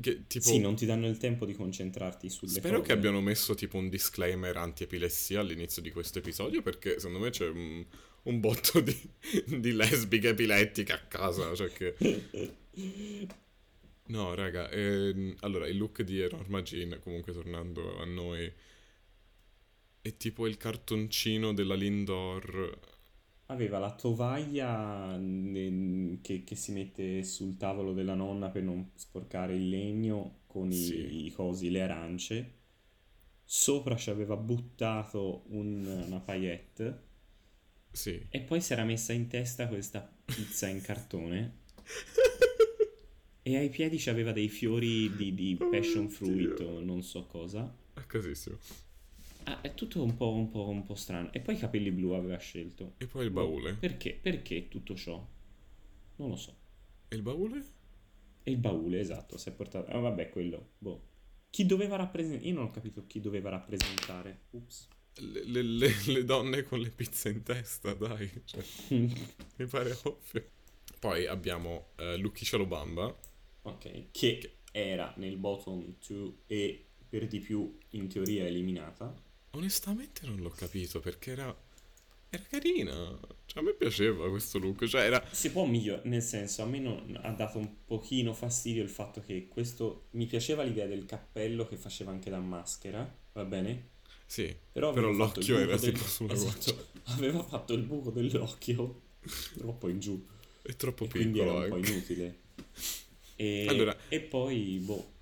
[0.00, 0.46] che tipo...
[0.46, 2.86] Sì, non ti danno il tempo di concentrarti sulle Spero cose.
[2.86, 7.48] che abbiano messo tipo un disclaimer anti-epilessia all'inizio di questo episodio perché secondo me c'è
[7.48, 7.84] un,
[8.24, 8.96] un botto di,
[9.46, 11.94] di lesbiche epilettiche a casa, cioè che...
[14.08, 18.50] No, raga, ehm, allora il look di Norma Jean, comunque tornando a noi,
[20.00, 22.78] è tipo il cartoncino della Lindor.
[23.50, 29.54] Aveva la tovaglia ne- che, che si mette sul tavolo della nonna per non sporcare
[29.56, 31.24] il legno con i, Sì.
[31.26, 32.52] i cosi, le arance.
[33.44, 37.02] Sopra ci aveva buttato un- una paillette
[37.90, 38.20] Sì.
[38.28, 41.60] e poi si era messa in testa questa pizza in cartone
[43.40, 46.68] e ai piedi ci aveva dei fiori di, di Oh, passion fruit Dio.
[46.68, 47.74] o non so cosa.
[47.94, 48.58] È casissimo.
[49.48, 51.32] Ah, è tutto un po', un po', un po' strano.
[51.32, 52.94] E poi i capelli blu aveva scelto.
[52.98, 53.74] E poi il baule.
[53.74, 54.12] Perché?
[54.20, 55.26] Perché tutto ciò?
[56.16, 56.54] Non lo so.
[57.08, 57.64] E il baule?
[58.42, 59.90] E il baule, esatto, si è portato...
[59.90, 61.02] Ah, vabbè, quello, boh.
[61.50, 62.46] Chi doveva rappresentare...
[62.46, 64.40] Io non ho capito chi doveva rappresentare.
[64.50, 64.88] Ups.
[65.20, 68.30] Le, le- le- le donne con le pizze in testa, dai.
[68.44, 70.50] Cioè, mi pare ovvio.
[71.00, 73.16] Poi abbiamo uh, Lucchicciolo Bamba.
[73.62, 79.14] ok, che era nel bottom 2 e per di più in teoria eliminata.
[79.52, 81.56] Onestamente non l'ho capito perché era,
[82.30, 83.18] era carina.
[83.46, 84.84] Cioè, a me piaceva questo look.
[84.86, 85.24] Cioè, era.
[85.30, 89.22] Si può migliorare, nel senso, a me non- ha dato un pochino fastidio il fatto
[89.24, 90.06] che questo...
[90.10, 93.96] Mi piaceva l'idea del cappello che faceva anche da maschera, va bene?
[94.26, 96.86] Sì, Però, però l'occhio era del- tipo sulla Esatto, guancia.
[97.16, 99.00] aveva fatto il buco dell'occhio
[99.56, 100.22] troppo in giù.
[100.60, 101.90] È troppo e quindi era piccolo un po' anche.
[101.92, 102.38] inutile.
[103.36, 105.12] E, Allora- e poi, boh,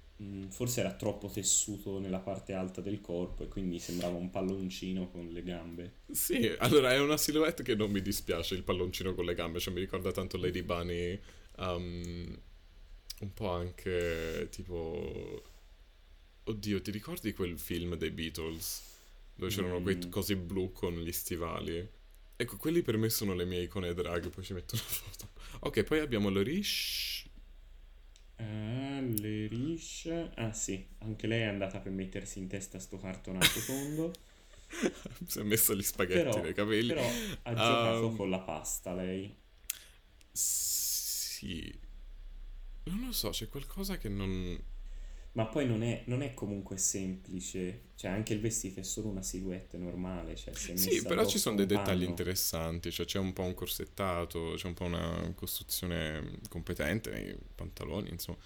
[0.48, 5.28] forse era troppo tessuto nella parte alta del corpo e quindi sembrava un palloncino con
[5.28, 5.92] le gambe.
[6.10, 9.74] Sì, allora è una silhouette che non mi dispiace, il palloncino con le gambe, cioè
[9.74, 11.20] mi ricorda tanto Lady Bunny,
[11.58, 12.38] um,
[13.20, 15.42] un po' anche tipo...
[16.44, 18.82] Oddio, ti ricordi quel film dei Beatles?
[19.34, 20.10] Dove c'erano quei Mm.
[20.10, 21.86] cosi blu con gli stivali?
[22.36, 25.28] Ecco, quelli per me sono le mie icone drag, poi ci metto una foto.
[25.60, 27.24] Ok, poi abbiamo Lorish.
[28.38, 30.32] Ah, le risce.
[30.36, 34.12] Ah sì, anche lei è andata per mettersi in testa sto cartonato tondo.
[35.26, 36.92] si è messa gli spaghetti però, nei capelli.
[36.94, 39.34] però ha giocato Um, con la pasta lei.
[40.32, 41.78] Sì.
[42.84, 44.58] Non lo so, c'è qualcosa che non...
[45.32, 47.90] Ma poi non è, non è comunque semplice.
[47.94, 50.34] Cioè, anche il vestito è solo una silhouette normale.
[50.34, 52.08] Cioè, Sì, però ci sono dei dettagli panno.
[52.08, 58.08] interessanti, cioè c'è un po' un corsettato, c'è un po' una costruzione competente nei pantaloni,
[58.10, 58.38] insomma.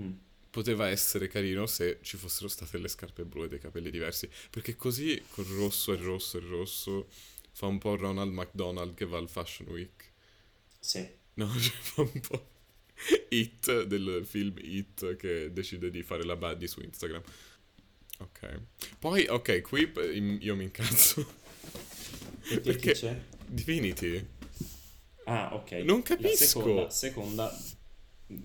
[0.00, 0.31] Mm.
[0.52, 4.76] Poteva essere carino se ci fossero state le scarpe blu e dei capelli diversi, perché
[4.76, 7.08] così col rosso e il rosso e il rosso
[7.52, 10.12] fa un po' Ronald McDonald che va al Fashion Week.
[10.78, 11.08] Sì.
[11.34, 12.50] No, cioè fa un po'
[13.30, 17.22] Hit del film Hit che decide di fare la buddy su Instagram.
[18.18, 18.60] Ok.
[18.98, 19.90] Poi, ok, qui
[20.40, 21.26] io mi incazzo.
[22.42, 23.24] Perché, Perché c'è?
[23.46, 24.26] Divinity.
[25.24, 25.70] Ah, ok.
[25.84, 26.44] Non La capisco.
[26.44, 27.60] seconda, seconda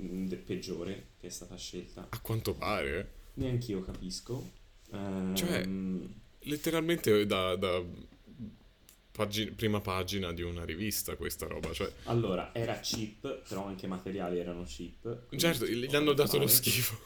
[0.01, 2.07] mm, de- peggiore che è stata scelta.
[2.09, 3.11] A quanto pare.
[3.35, 4.49] Neanch'io capisco.
[4.91, 5.67] Ehm, Cioè,
[6.41, 7.83] Letteralmente da, da
[9.11, 11.73] pagi- prima pagina di una rivista questa roba.
[11.73, 15.27] Cioè, Allora, era cheap, però anche i materiali erano cheap.
[15.38, 16.97] certo, gli hanno dato lo schifo.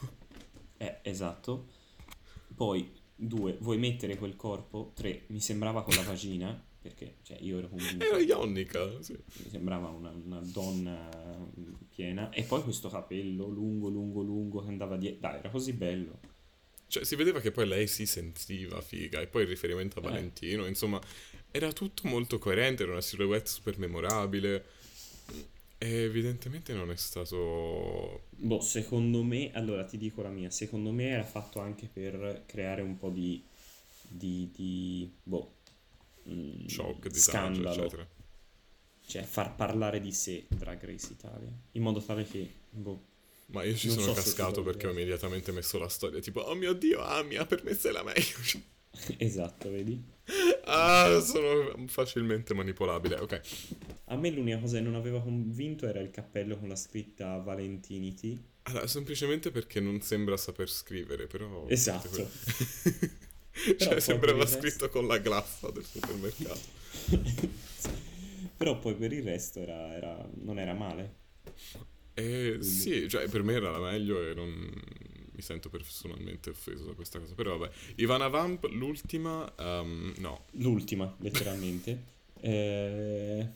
[0.76, 1.68] Eh, esatto.
[2.54, 4.92] Poi, due, vuoi mettere quel corpo?
[4.94, 8.04] Tre, mi sembrava con la vagina, perché cioè, io ero convinto.
[8.04, 9.12] Era ionica, sì.
[9.12, 11.08] Mi sembrava una, una donna
[11.58, 12.30] mm, piena.
[12.30, 15.20] E poi questo capello lungo, lungo, lungo che andava dietro.
[15.20, 16.18] Dai, era così bello.
[16.88, 20.04] Cioè, si vedeva che poi lei si sentiva figa, e poi il riferimento a Eh.
[20.10, 21.00] Valentino, insomma,
[21.50, 24.64] era tutto molto coerente, era una silhouette super memorabile.
[25.78, 28.24] E evidentemente non è stato...
[28.36, 32.82] Boh, secondo me, allora ti dico la mia, secondo me era fatto anche per creare
[32.82, 33.42] un po' di,
[34.08, 35.54] di, di boh,
[36.28, 38.08] mm, shock, disagio, scandalo, eccetera.
[39.06, 43.02] cioè far parlare di sé Drag Race Italia, in modo tale che, boh,
[43.46, 46.54] Ma io ci Non sono so cascato perché ho immediatamente messo la storia, tipo, oh
[46.54, 48.36] mio Dio, Amia, per me sei la meglio.
[49.18, 50.02] esatto, vedi?
[50.64, 53.40] ah, sono facilmente manipolabile, ok.
[54.06, 58.40] A me l'unica cosa che non aveva convinto era il cappello con la scritta Valentinity.
[58.62, 61.66] Allora, semplicemente perché non sembra saper scrivere, però...
[61.68, 62.28] Esatto.
[63.76, 66.60] cioè, sembrava il resto- scritto con la graffa del supermercato.
[68.56, 71.20] Però poi per il resto era, era- non era male.
[72.14, 74.50] E sì, cioè, per me era la meglio e non
[75.34, 77.34] mi sento personalmente offeso da questa cosa.
[77.34, 80.44] Però vabbè, Ivana Vamp, l'ultima, ehm, no.
[80.52, 82.10] L'ultima, letteralmente.
[82.44, 83.46] Eh,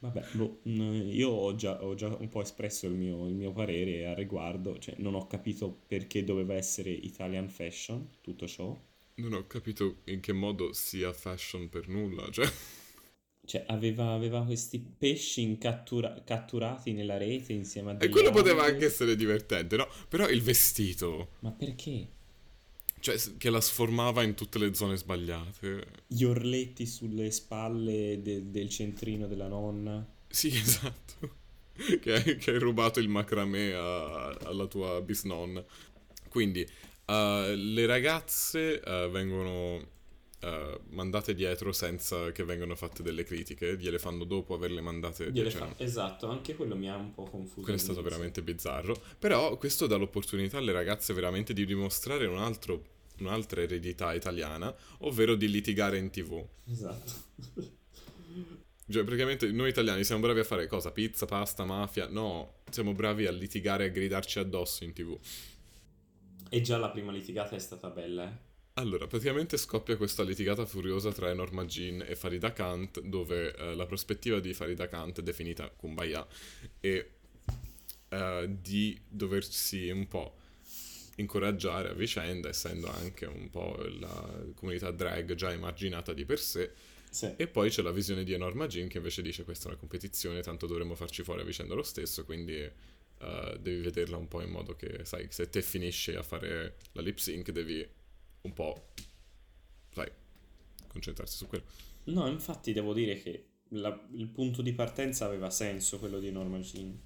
[0.00, 4.06] Vabbè, boh, io ho già, ho già un po' espresso il mio, il mio parere
[4.06, 8.76] al riguardo, cioè non ho capito perché doveva essere Italian fashion, tutto ciò.
[9.20, 12.50] Non ho capito in che modo sia fashion per nulla, cioè...
[13.44, 18.62] Cioè aveva, aveva questi pesci incattura- catturati nella rete insieme a E degli quello poteva
[18.62, 18.72] angeli.
[18.74, 19.86] anche essere divertente, no?
[20.08, 22.08] Però il vestito, Ma perché?
[23.00, 25.86] cioè che la sformava in tutte le zone sbagliate.
[26.06, 30.06] Gli orletti sulle spalle de- del centrino della nonna.
[30.28, 31.36] Sì, esatto.
[32.00, 35.64] Che hai, che hai rubato il macramè a- alla tua bisnonna.
[36.28, 36.66] Quindi,
[37.10, 39.98] eh, le ragazze eh, vengono
[40.40, 45.50] eh, mandate dietro senza che vengano fatte delle critiche, gliele fanno dopo averle mandate cioè,
[45.50, 47.60] fa- Esatto, anche quello mi ha un po' confuso.
[47.60, 49.00] Quello è stato veramente bizzarro.
[49.18, 52.84] Però questo dà l'opportunità alle ragazze veramente di dimostrare un altro-
[53.18, 56.42] un'altra eredità italiana, ovvero di litigare in tv.
[56.70, 57.12] Esatto.
[58.90, 60.90] Cioè, praticamente noi italiani siamo bravi a fare cosa?
[60.90, 62.08] Pizza, pasta, mafia?
[62.08, 65.16] No, siamo bravi a litigare e a gridarci addosso in tv.
[66.50, 68.48] E già la prima litigata è stata bella, eh?
[68.74, 73.86] Allora, praticamente scoppia questa litigata furiosa tra Norma Jean e Farida Kant, dove eh, la
[73.86, 76.26] prospettiva di Farida Kant, definita Kumbaya,
[76.80, 77.06] è
[78.08, 80.34] eh, di doversi un po'
[81.16, 86.72] incoraggiare a vicenda, essendo anche un po' la comunità drag già emarginata di per sé.
[87.10, 87.34] Sì.
[87.36, 90.40] E poi c'è la visione di Norma Jean che invece dice questa è una competizione,
[90.42, 92.68] tanto dovremmo farci fuori a vicenda lo stesso, quindi
[93.20, 97.02] eh, devi vederla un po' in modo che, sai, se te finisci a fare la
[97.02, 97.86] lip sync devi
[98.42, 98.88] un po',
[99.92, 100.10] sai,
[100.88, 101.64] concentrarsi su quello.
[102.04, 106.58] No, infatti devo dire che la- il punto di partenza aveva senso, quello di Norma
[106.58, 106.98] Jean.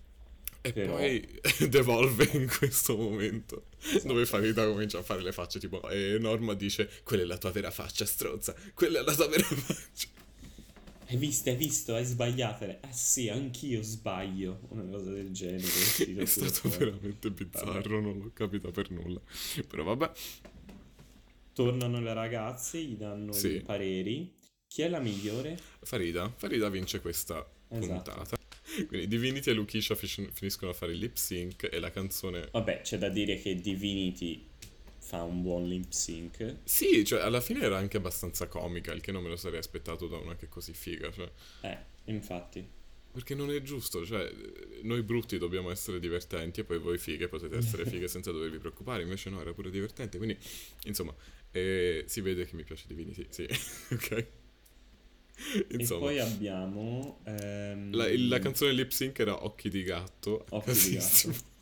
[0.66, 4.06] E Però- poi devolve in questo momento, Esatto.
[4.08, 7.50] dove Farida comincia a fare le facce tipo, e Norma dice, quella è la tua
[7.50, 10.08] vera faccia, stronza, quella è la tua vera faccia.
[11.06, 12.64] Hai visto, hai visto, hai sbagliato.
[12.64, 14.60] Eh sì, anch'io sbaglio.
[14.68, 15.66] Una cosa del genere.
[16.16, 19.20] È stato veramente bizzarro, non l'ho capito per nulla.
[19.68, 20.10] Però vabbè,
[21.52, 23.56] Tornano le ragazze, gli danno Sì.
[23.56, 24.32] i pareri.
[24.66, 25.56] Chi è la migliore?
[25.82, 27.86] Farida, Farida vince questa Esatto.
[28.12, 28.36] puntata.
[28.88, 32.48] Quindi Divinity e Lukisha fish- finiscono a fare il lip sync e la canzone...
[32.50, 34.48] Vabbè, c'è da dire che Divinity
[35.04, 36.60] fa un buon lip sync.
[36.64, 40.08] Sì, cioè alla fine era anche abbastanza comica, il che non me lo sarei aspettato
[40.08, 41.30] da una che è così figa, cioè...
[41.60, 42.66] Eh, infatti.
[43.12, 44.28] Perché non è giusto, cioè
[44.82, 49.02] noi brutti dobbiamo essere divertenti e poi voi fighe potete essere fighe senza dovervi preoccupare,
[49.02, 50.36] invece no, era pure divertente, quindi
[50.84, 51.14] insomma,
[51.52, 53.46] eh, si vede che mi piace Divinity, sì,
[53.92, 54.26] ok?
[55.68, 57.20] E Insomma, poi abbiamo...
[57.24, 61.52] ehm, la, la canzone lip sync era Occhi di gatto, Occhi di gatto.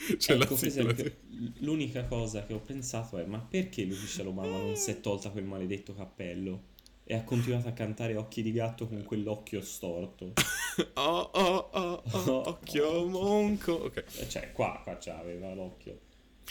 [0.16, 1.16] C'è ecco, per esempio,
[1.58, 5.44] l'unica cosa che ho pensato è: ma perché Lucia Lomama non si è tolta quel
[5.44, 6.68] maledetto cappello?
[7.04, 10.32] E ha continuato a cantare Occhi di gatto con quell'occhio storto.
[10.94, 14.04] Oh, oh, oh, oh, occhio monco, ok.
[14.18, 15.98] Eh, Cioè, qua, qua c'aveva l'occhio.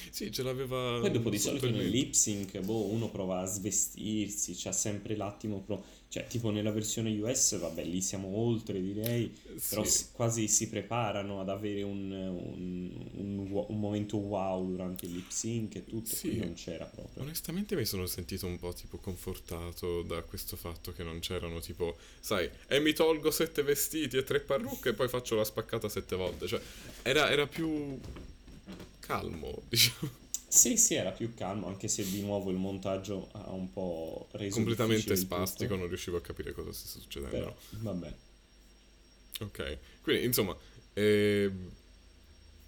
[0.09, 4.53] Sì, ce l'aveva Poi dopo di solito nel lip sync, boh, uno prova a svestirsi,
[4.55, 5.83] c'ha sempre l'attimo pro...
[6.09, 9.31] Cioè, tipo nella versione US, vabbè, lì siamo oltre, direi,
[9.69, 9.91] però Sì.
[9.91, 13.37] si- quasi si preparano ad avere un, un- un
[13.69, 16.37] un momento wow durante il lip sync e tutto, Sì.
[16.37, 17.21] non c'era proprio.
[17.21, 21.95] Onestamente mi sono sentito un po' tipo confortato da questo fatto che non c'erano tipo,
[22.19, 26.15] sai, e mi tolgo sette vestiti e tre parrucche e poi faccio la spaccata sette
[26.15, 26.47] volte.
[26.47, 26.59] Cioè,
[27.03, 27.99] era, era più
[29.09, 30.11] calmo, diciamo.
[30.47, 34.55] Sì, sì, era più calmo, anche se di nuovo il montaggio ha un po' reso
[34.55, 37.37] Completamente spastico, non riuscivo a capire cosa stesse succedendo.
[37.37, 38.13] Però, vabbè.
[39.41, 40.55] Ok, quindi insomma,
[40.93, 41.51] eh,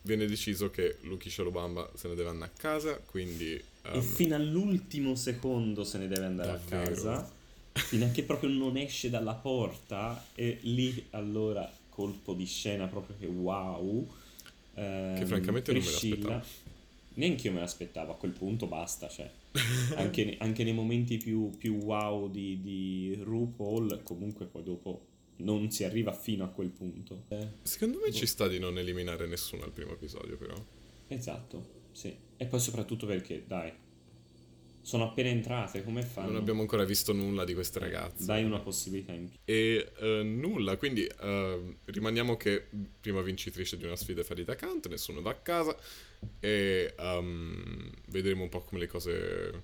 [0.03, 3.53] viene deciso che Lucky Shalobamba se ne deve andare a casa, quindi...
[3.53, 3.63] E
[3.93, 6.83] ehm, fino all'ultimo secondo se ne deve andare Davvero?
[6.83, 7.31] a casa,
[7.73, 13.15] fino a che proprio non esce dalla porta e lì allora colpo di scena proprio
[13.19, 14.07] che wow.
[14.83, 16.69] Ehm, Che francamente non me Priscilla- l'aspettavo.
[17.13, 19.29] Neanche io me l'aspettavo, a quel punto basta, cioè.
[19.95, 25.05] Anche, anche nei momenti più, più wow di, di RuPaul, comunque poi dopo
[25.37, 27.23] non si arriva fino a quel punto.
[27.27, 28.13] Eh, Secondo me Boh.
[28.13, 30.55] ci sta di non eliminare nessuno al primo episodio, però.
[31.07, 32.15] esatto, sì.
[32.37, 33.71] E poi soprattutto perché, dai,
[34.81, 36.31] sono appena entrate, come fanno?
[36.31, 38.25] Non abbiamo ancora visto nulla di queste ragazze.
[38.25, 39.37] Dai una possibilità in più.
[39.45, 42.67] E eh, nulla, quindi eh, rimaniamo che
[42.99, 45.75] prima vincitrice di una sfida Farida Kant, nessuno va a casa
[46.39, 49.63] e ehm, vedremo un po' come le cose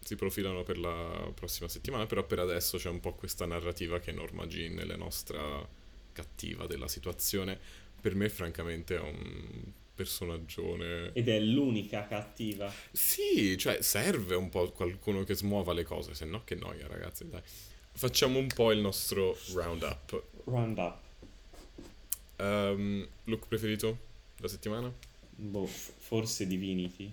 [0.00, 4.10] si profilano per la prossima settimana, però per adesso c'è un po' questa narrativa che
[4.10, 5.66] Norma Jean è la nostra
[6.12, 7.58] cattiva della situazione.
[8.00, 11.10] Per me francamente è un personaggione...
[11.12, 12.72] Ed è l'unica cattiva.
[12.92, 17.28] Sì, cioè serve un po' qualcuno che smuova le cose, se no che noia ragazzi,
[17.28, 17.42] dai.
[17.92, 20.22] Facciamo un po' il nostro roundup.
[20.44, 20.98] Roundup.
[22.36, 23.98] Ehm, look preferito
[24.38, 24.92] da settimana?
[25.34, 27.12] Boh, forse Divinity.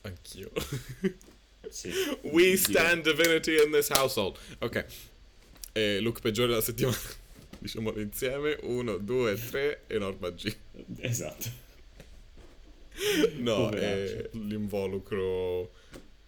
[0.00, 0.50] Anch'io.
[1.70, 1.90] Sì.
[2.24, 4.38] We stand divinity in this household.
[4.58, 4.84] Ok.
[5.72, 6.96] E look peggiore della settimana?
[7.58, 8.58] Diciamolo insieme.
[8.64, 10.54] Uno, due, tre e Norma G.
[10.98, 11.63] Esatto.
[13.38, 14.30] No, Poveraccio.
[14.30, 15.72] è l'involucro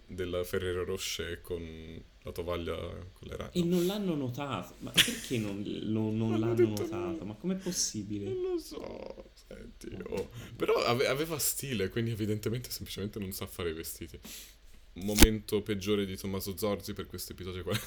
[0.06, 3.50] della Ferrero Rocher con la tovaglia con le rane.
[3.52, 4.74] E non l'hanno notato.
[4.80, 6.96] Ma perché non, non- non l'hanno notato?
[6.96, 7.24] niente.
[7.24, 8.30] Ma com'è possibile?
[8.30, 10.28] Non lo so, senti, oh.
[10.56, 14.18] Però ave- aveva stile, quindi evidentemente semplicemente non sa fare i vestiti.
[14.94, 17.78] Momento peggiore di Tommaso Zorzi per questo episodio qua.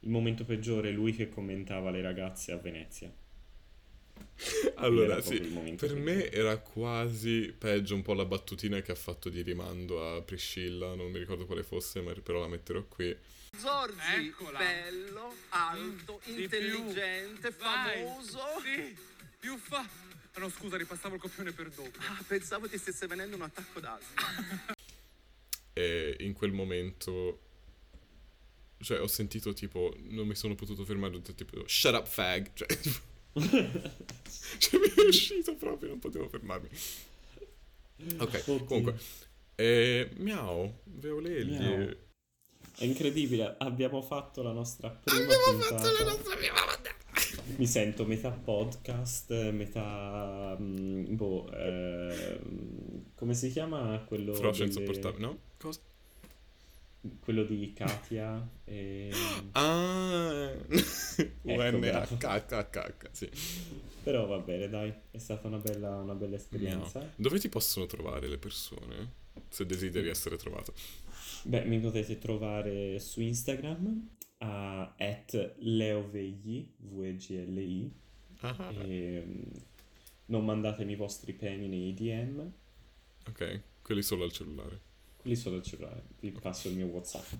[0.00, 3.12] Il momento peggiore è lui che commentava le ragazze a Venezia.
[4.76, 5.38] Allora, sì,
[5.78, 10.22] per me era quasi peggio un po' la battutina che ha fatto di rimando a
[10.22, 13.16] Priscilla, non mi ricordo quale fosse, ma però la metterò qui.
[13.56, 14.58] Zorzi, Eccola.
[14.58, 17.64] bello, alto, Mm, intelligente, più.
[17.64, 18.02] Vai.
[18.04, 18.40] famoso.
[18.62, 18.96] Sì,
[19.38, 19.86] più fa...
[20.34, 21.90] Ah no, scusa, ripassavo il copione per dopo.
[21.98, 24.74] Ah, pensavo ti stesse venendo un attacco d'asma.
[25.74, 27.40] E in quel momento,
[28.80, 32.50] cioè, ho sentito tipo, non mi sono potuto fermare, ho detto tipo, shut up fag,
[32.54, 32.66] cioè,
[33.34, 36.68] mi è uscito proprio, non potevo fermarmi.
[38.18, 38.64] Ok, Oddio.
[38.64, 38.98] comunque,
[39.54, 41.56] eh, miau, Veolelli.
[41.58, 41.96] Miau.
[42.78, 45.76] È incredibile, abbiamo fatto la nostra prima Abbiamo puntata.
[45.78, 46.90] fatto la nostra prima volta.
[47.56, 50.56] Mi sento metà podcast, metà...
[50.58, 55.38] mm, boh, ehm, come si chiama quello Frocia delle- insopportabile, no?
[55.58, 55.80] Cosa?
[57.20, 59.10] Quello di Katia e...
[59.52, 60.52] Ah,
[61.44, 63.28] Ecco, UNHKK, sì.
[64.02, 67.00] Però va bene, dai, è stata una bella, una bella esperienza.
[67.00, 67.12] Miau.
[67.16, 69.20] Dove ti possono trovare le persone?
[69.48, 70.72] Se desideri essere trovato.
[71.44, 77.92] Beh, mi potete trovare su Instagram a at leovegli, V-E-G-L-I,
[78.44, 79.42] Ah, e mm,
[80.26, 82.50] non mandatemi i vostri peni nei DM,
[83.28, 84.80] ok, quelli solo al cellulare.
[85.22, 87.32] Quelli solo al cellulare, vi passo il mio WhatsApp.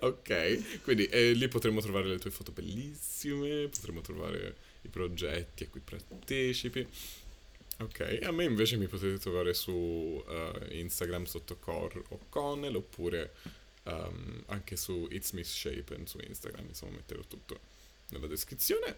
[0.00, 5.68] Ok, quindi eh, lì potremo trovare le tue foto bellissime, potremo trovare i progetti a
[5.68, 6.86] cui partecipi.
[7.78, 13.34] Ok, a me invece mi potete trovare su eh, Instagram sotto Core o Connell oppure
[13.82, 17.60] ehm, anche su It's Misshapen su Instagram, insomma metterò tutto
[18.10, 18.96] nella descrizione.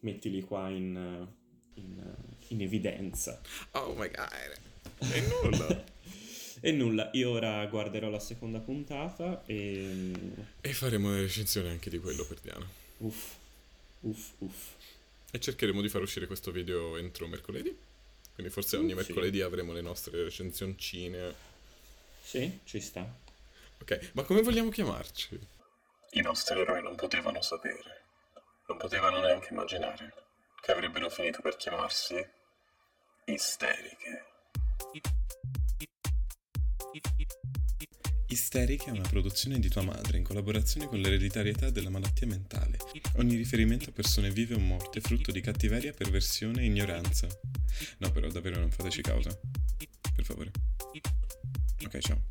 [0.00, 1.28] Mettili qua in,
[1.74, 2.14] in,
[2.48, 3.40] in evidenza.
[3.72, 4.58] Oh my god,
[5.12, 5.84] e nulla.
[6.60, 10.12] E nulla, io ora guarderò la seconda puntata e...
[10.60, 12.66] e faremo una recensione anche di quello per Diana.
[12.98, 13.34] Uff,
[14.00, 14.72] uff, uff.
[15.30, 17.76] E cercheremo di far uscire questo video entro mercoledì.
[18.34, 18.94] Quindi forse ogni sì.
[18.94, 21.34] mercoledì avremo le nostre recensioncine.
[22.20, 23.06] Sì, ci sta.
[23.80, 25.38] Ok, ma come vogliamo chiamarci?
[26.12, 28.04] I nostri eroi non potevano sapere,
[28.66, 30.14] non potevano neanche immaginare
[30.60, 32.14] che avrebbero finito per chiamarsi
[33.26, 34.24] Isteriche.
[38.30, 42.76] Isterica è una produzione di tua madre in collaborazione con l'ereditarietà della malattia mentale.
[43.16, 47.26] Ogni riferimento a persone vive o morte è frutto di cattiveria, perversione e ignoranza.
[47.98, 49.30] No, però davvero non fateci causa.
[50.14, 50.50] Per favore.
[51.84, 52.22] Ok, ciao.